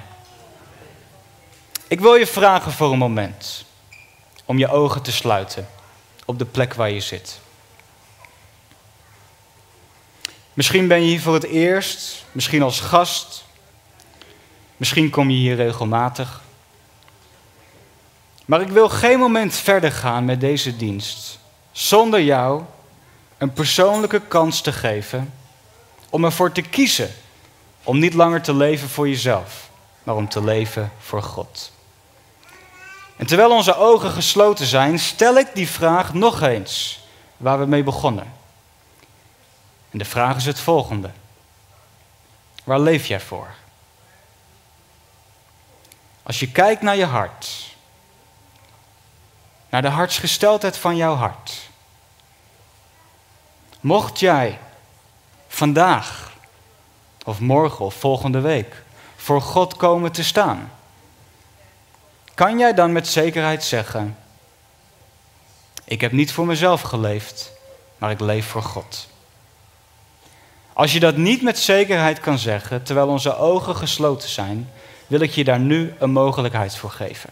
Ik 1.88 2.00
wil 2.00 2.14
je 2.14 2.26
vragen 2.26 2.72
voor 2.72 2.92
een 2.92 2.98
moment 2.98 3.64
om 4.44 4.58
je 4.58 4.68
ogen 4.68 5.02
te 5.02 5.12
sluiten 5.12 5.68
op 6.24 6.38
de 6.38 6.44
plek 6.44 6.74
waar 6.74 6.90
je 6.90 7.00
zit. 7.00 7.40
Misschien 10.56 10.88
ben 10.88 11.00
je 11.00 11.06
hier 11.06 11.20
voor 11.20 11.34
het 11.34 11.44
eerst, 11.44 12.24
misschien 12.32 12.62
als 12.62 12.80
gast, 12.80 13.44
misschien 14.76 15.10
kom 15.10 15.30
je 15.30 15.36
hier 15.36 15.56
regelmatig. 15.56 16.40
Maar 18.44 18.60
ik 18.60 18.68
wil 18.68 18.88
geen 18.88 19.18
moment 19.18 19.54
verder 19.54 19.92
gaan 19.92 20.24
met 20.24 20.40
deze 20.40 20.76
dienst 20.76 21.38
zonder 21.72 22.22
jou 22.22 22.62
een 23.38 23.52
persoonlijke 23.52 24.20
kans 24.20 24.60
te 24.60 24.72
geven 24.72 25.32
om 26.10 26.24
ervoor 26.24 26.52
te 26.52 26.62
kiezen 26.62 27.10
om 27.82 27.98
niet 27.98 28.14
langer 28.14 28.42
te 28.42 28.54
leven 28.54 28.88
voor 28.88 29.08
jezelf, 29.08 29.70
maar 30.02 30.14
om 30.14 30.28
te 30.28 30.44
leven 30.44 30.92
voor 30.98 31.22
God. 31.22 31.72
En 33.16 33.26
terwijl 33.26 33.50
onze 33.50 33.76
ogen 33.76 34.10
gesloten 34.10 34.66
zijn, 34.66 34.98
stel 34.98 35.38
ik 35.38 35.48
die 35.54 35.68
vraag 35.68 36.14
nog 36.14 36.42
eens 36.42 37.00
waar 37.36 37.58
we 37.58 37.66
mee 37.66 37.82
begonnen. 37.82 38.44
En 39.96 40.02
de 40.02 40.08
vraag 40.08 40.36
is 40.36 40.46
het 40.46 40.60
volgende. 40.60 41.10
Waar 42.64 42.80
leef 42.80 43.06
jij 43.06 43.20
voor? 43.20 43.48
Als 46.22 46.40
je 46.40 46.50
kijkt 46.50 46.82
naar 46.82 46.96
je 46.96 47.04
hart, 47.04 47.74
naar 49.68 49.82
de 49.82 49.88
hartsgesteldheid 49.88 50.76
van 50.76 50.96
jouw 50.96 51.14
hart. 51.14 51.70
Mocht 53.80 54.20
jij 54.20 54.58
vandaag 55.48 56.32
of 57.24 57.40
morgen 57.40 57.84
of 57.84 57.94
volgende 57.94 58.40
week 58.40 58.82
voor 59.16 59.42
God 59.42 59.76
komen 59.76 60.12
te 60.12 60.24
staan, 60.24 60.72
kan 62.34 62.58
jij 62.58 62.74
dan 62.74 62.92
met 62.92 63.08
zekerheid 63.08 63.64
zeggen: 63.64 64.18
Ik 65.84 66.00
heb 66.00 66.12
niet 66.12 66.32
voor 66.32 66.46
mezelf 66.46 66.80
geleefd, 66.80 67.52
maar 67.98 68.10
ik 68.10 68.20
leef 68.20 68.46
voor 68.46 68.62
God. 68.62 69.14
Als 70.76 70.92
je 70.92 71.00
dat 71.00 71.16
niet 71.16 71.42
met 71.42 71.58
zekerheid 71.58 72.20
kan 72.20 72.38
zeggen, 72.38 72.82
terwijl 72.82 73.08
onze 73.08 73.36
ogen 73.36 73.76
gesloten 73.76 74.28
zijn, 74.28 74.70
wil 75.06 75.20
ik 75.20 75.30
je 75.30 75.44
daar 75.44 75.58
nu 75.58 75.94
een 75.98 76.10
mogelijkheid 76.10 76.76
voor 76.76 76.90
geven. 76.90 77.30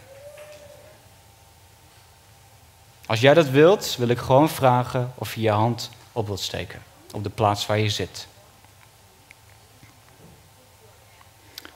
Als 3.06 3.20
jij 3.20 3.34
dat 3.34 3.48
wilt, 3.48 3.96
wil 3.98 4.08
ik 4.08 4.18
gewoon 4.18 4.48
vragen 4.48 5.12
of 5.14 5.34
je 5.34 5.40
je 5.40 5.50
hand 5.50 5.90
op 6.12 6.26
wilt 6.26 6.40
steken. 6.40 6.82
Op 7.12 7.22
de 7.22 7.30
plaats 7.30 7.66
waar 7.66 7.78
je 7.78 7.90
zit. 7.90 8.26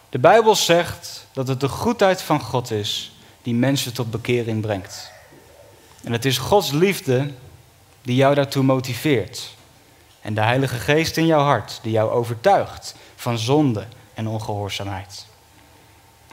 De 0.08 0.18
Bijbel 0.18 0.54
zegt 0.54 1.26
dat 1.32 1.48
het 1.48 1.60
de 1.60 1.68
goedheid 1.68 2.22
van 2.22 2.40
God 2.40 2.70
is 2.70 3.12
die 3.42 3.54
mensen 3.54 3.94
tot 3.94 4.10
bekering 4.10 4.60
brengt. 4.60 5.10
En 6.04 6.12
het 6.12 6.24
is 6.24 6.38
Gods 6.38 6.70
liefde 6.70 7.30
die 8.02 8.16
jou 8.16 8.34
daartoe 8.34 8.62
motiveert. 8.62 9.56
En 10.28 10.34
de 10.34 10.40
Heilige 10.40 10.76
Geest 10.76 11.16
in 11.16 11.26
jouw 11.26 11.44
hart 11.44 11.78
die 11.82 11.92
jou 11.92 12.10
overtuigt 12.10 12.94
van 13.16 13.38
zonde 13.38 13.86
en 14.14 14.26
ongehoorzaamheid. 14.26 15.26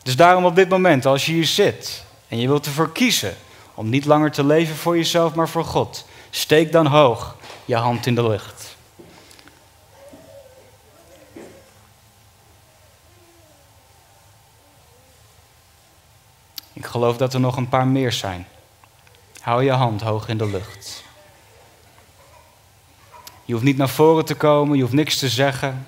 Dus 0.04 0.16
daarom 0.16 0.46
op 0.46 0.56
dit 0.56 0.70
moment, 0.70 1.06
als 1.06 1.26
je 1.26 1.32
hier 1.32 1.46
zit 1.46 2.04
en 2.28 2.40
je 2.40 2.48
wilt 2.48 2.66
ervoor 2.66 2.92
kiezen 2.92 3.36
om 3.74 3.90
niet 3.90 4.06
langer 4.06 4.32
te 4.32 4.44
leven 4.44 4.76
voor 4.76 4.98
jezelf, 4.98 5.34
maar 5.34 5.50
voor 5.50 5.66
God. 5.66 6.06
Steek 6.30 6.72
dan 6.72 6.86
hoog 6.86 7.36
je 7.66 7.76
hand 7.76 8.06
in 8.06 8.16
de 8.16 8.28
lucht. 8.28 8.76
Ik 16.74 16.86
geloof 16.86 17.18
dat 17.18 17.34
er 17.34 17.40
nog 17.40 17.58
een 17.58 17.70
paar 17.70 17.88
meer 17.88 18.12
zijn. 18.12 18.48
Hou 19.40 19.64
je 19.64 19.72
hand 19.72 20.02
hoog 20.02 20.28
in 20.28 20.38
de 20.38 20.48
lucht. 20.48 21.05
Je 23.46 23.54
hoeft 23.54 23.66
niet 23.66 23.78
naar 23.78 23.90
voren 23.90 24.26
te 24.26 24.36
komen, 24.36 24.76
je 24.76 24.82
hoeft 24.82 24.94
niks 24.94 25.18
te 25.18 25.30
zeggen. 25.30 25.86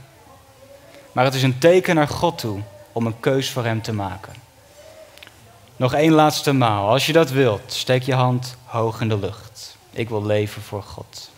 Maar 1.12 1.26
het 1.26 1.34
is 1.34 1.44
een 1.44 1.58
teken 1.58 1.96
naar 1.96 2.08
God 2.08 2.38
toe 2.38 2.62
om 2.92 3.06
een 3.06 3.20
keus 3.20 3.52
voor 3.52 3.66
Hem 3.66 3.82
te 3.82 3.94
maken. 3.94 4.34
Nog 5.76 5.94
één 5.94 6.12
laatste 6.12 6.54
maal. 6.54 6.90
Als 6.90 7.06
je 7.06 7.14
dat 7.14 7.30
wilt, 7.30 7.62
steek 7.74 8.04
je 8.04 8.14
hand 8.14 8.58
hoog 8.64 9.02
in 9.02 9.10
de 9.10 9.18
lucht. 9.18 9.78
Ik 9.92 10.10
wil 10.10 10.26
leven 10.26 10.62
voor 10.62 10.84
God. 10.84 11.32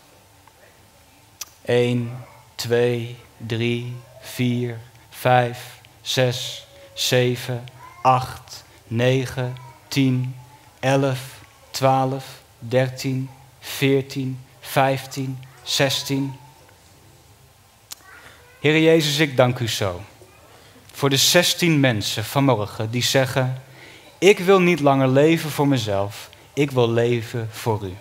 1, 1.62 2.26
2, 2.56 3.16
3, 3.38 3.96
4, 4.20 4.78
5, 5.10 5.82
6, 6.02 6.68
7, 6.94 7.64
8, 8.02 8.64
9, 8.88 9.56
10, 9.88 10.36
11, 10.80 11.20
12, 11.72 12.26
13, 12.60 13.30
14, 13.60 14.40
15, 14.60 15.40
16. 15.70 16.40
Heer 18.60 18.80
Jezus, 18.80 19.20
ik 19.20 19.38
dank 19.38 19.60
u 19.60 19.68
zo 19.68 20.02
voor 20.92 21.10
de 21.10 21.18
16 21.18 21.80
mensen 21.80 22.26
vanmorgen 22.26 22.92
die 22.92 23.04
zeggen: 23.04 23.62
Ik 24.18 24.40
wil 24.40 24.62
niet 24.62 24.80
langer 24.80 25.08
leven 25.08 25.50
voor 25.50 25.68
mezelf. 25.68 26.30
ik 26.54 26.72
wil 26.72 26.90
leven 26.90 27.50
voor 27.52 27.80
u. 27.84 27.94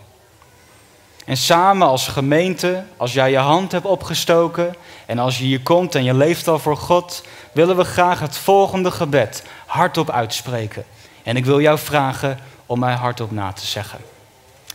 En 1.24 1.36
samen 1.36 1.86
als 1.86 2.08
gemeente, 2.08 2.84
als 2.96 3.12
jij 3.12 3.30
je 3.30 3.38
hand 3.38 3.72
hebt 3.72 3.84
opgestoken 3.84 4.74
en 5.06 5.18
als 5.18 5.38
je 5.38 5.44
hier 5.44 5.60
komt 5.60 5.94
en 5.94 6.04
je 6.04 6.14
leeft 6.14 6.48
al 6.48 6.58
voor 6.58 6.76
God, 6.76 7.24
willen 7.52 7.76
we 7.76 7.84
graag 7.84 8.20
het 8.20 8.36
volgende 8.36 8.90
gebed 8.90 9.42
hardop 9.66 10.10
uitspreken. 10.10 10.84
En 11.22 11.36
ik 11.36 11.44
wil 11.44 11.60
jou 11.60 11.78
vragen 11.78 12.38
om 12.66 12.78
mij 12.78 12.94
hardop 12.94 13.30
na 13.30 13.52
te 13.52 13.66
zeggen. 13.66 13.98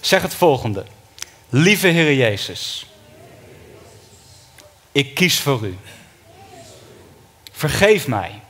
Zeg 0.01 0.21
het 0.21 0.33
volgende. 0.33 0.85
Lieve 1.55 1.87
Heer 1.87 2.13
Jezus, 2.13 2.85
ik 4.91 5.15
kies 5.15 5.39
voor 5.39 5.65
u. 5.65 5.77
Vergeef 7.51 8.07
mij 8.07 8.41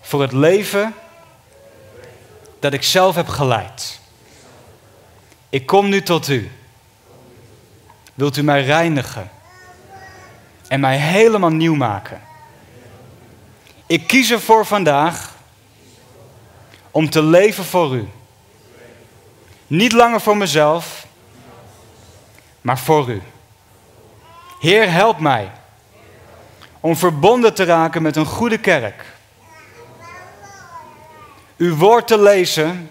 voor 0.00 0.22
het 0.22 0.32
leven 0.32 0.94
dat 2.60 2.72
ik 2.72 2.82
zelf 2.82 3.14
heb 3.14 3.28
geleid. 3.28 4.00
Ik 5.48 5.66
kom 5.66 5.88
nu 5.88 6.02
tot 6.02 6.28
u. 6.28 6.50
Wilt 8.14 8.36
u 8.36 8.42
mij 8.42 8.64
reinigen 8.64 9.30
en 10.68 10.80
mij 10.80 10.98
helemaal 10.98 11.50
nieuw 11.50 11.74
maken? 11.74 12.20
Ik 13.86 14.06
kies 14.06 14.30
ervoor 14.30 14.66
vandaag 14.66 15.34
om 16.90 17.10
te 17.10 17.22
leven 17.22 17.64
voor 17.64 17.94
u. 17.94 18.08
Niet 19.66 19.92
langer 19.92 20.20
voor 20.20 20.36
mezelf, 20.36 21.01
maar 22.62 22.78
voor 22.78 23.08
u. 23.08 23.22
Heer, 24.60 24.90
help 24.90 25.18
mij 25.18 25.50
om 26.80 26.96
verbonden 26.96 27.54
te 27.54 27.64
raken 27.64 28.02
met 28.02 28.16
een 28.16 28.26
goede 28.26 28.58
kerk. 28.58 29.04
Uw 31.56 31.76
woord 31.76 32.06
te 32.06 32.18
lezen 32.18 32.90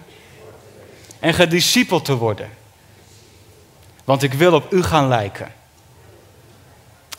en 1.20 1.34
gediscipeld 1.34 2.04
te 2.04 2.16
worden. 2.16 2.50
Want 4.04 4.22
ik 4.22 4.32
wil 4.32 4.54
op 4.54 4.72
u 4.72 4.82
gaan 4.82 5.08
lijken. 5.08 5.52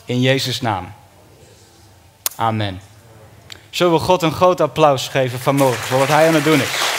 In 0.04 0.20
Jezus' 0.20 0.60
naam. 0.60 0.92
Amen. 2.34 2.80
Zullen 3.70 3.92
we 3.92 3.98
God 3.98 4.22
een 4.22 4.32
groot 4.32 4.60
applaus 4.60 5.08
geven 5.08 5.40
vanmorgen 5.40 5.82
voor 5.82 5.98
wat 5.98 6.08
hij 6.08 6.28
aan 6.28 6.34
het 6.34 6.44
doen 6.44 6.60
is. 6.60 6.93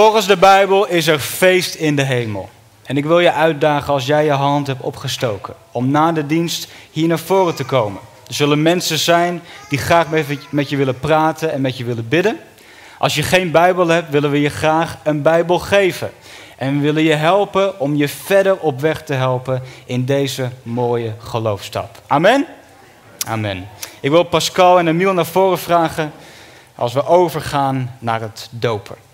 Volgens 0.00 0.26
de 0.26 0.36
Bijbel 0.36 0.86
is 0.86 1.06
er 1.06 1.18
feest 1.18 1.74
in 1.74 1.96
de 1.96 2.02
hemel. 2.02 2.48
En 2.82 2.96
ik 2.96 3.04
wil 3.04 3.20
je 3.20 3.32
uitdagen 3.32 3.92
als 3.92 4.06
jij 4.06 4.24
je 4.24 4.30
hand 4.30 4.66
hebt 4.66 4.80
opgestoken 4.80 5.54
om 5.70 5.90
na 5.90 6.12
de 6.12 6.26
dienst 6.26 6.68
hier 6.90 7.08
naar 7.08 7.18
voren 7.18 7.54
te 7.54 7.64
komen. 7.64 8.00
Er 8.26 8.34
zullen 8.34 8.62
mensen 8.62 8.98
zijn 8.98 9.42
die 9.68 9.78
graag 9.78 10.06
met 10.50 10.68
je 10.68 10.76
willen 10.76 10.98
praten 10.98 11.52
en 11.52 11.60
met 11.60 11.76
je 11.76 11.84
willen 11.84 12.08
bidden. 12.08 12.40
Als 12.98 13.14
je 13.14 13.22
geen 13.22 13.50
Bijbel 13.50 13.88
hebt, 13.88 14.10
willen 14.10 14.30
we 14.30 14.40
je 14.40 14.48
graag 14.48 14.96
een 15.02 15.22
Bijbel 15.22 15.58
geven. 15.58 16.10
En 16.56 16.74
we 16.74 16.80
willen 16.80 17.02
je 17.02 17.14
helpen 17.14 17.80
om 17.80 17.96
je 17.96 18.08
verder 18.08 18.58
op 18.58 18.80
weg 18.80 19.02
te 19.02 19.14
helpen 19.14 19.62
in 19.84 20.04
deze 20.04 20.50
mooie 20.62 21.14
geloofstap. 21.18 22.02
Amen? 22.06 22.46
Amen. 23.26 23.68
Ik 24.00 24.10
wil 24.10 24.22
Pascal 24.22 24.78
en 24.78 24.88
Emiel 24.88 25.12
naar 25.12 25.26
voren 25.26 25.58
vragen 25.58 26.12
als 26.74 26.92
we 26.92 27.06
overgaan 27.06 27.96
naar 27.98 28.20
het 28.20 28.48
dopen. 28.50 29.08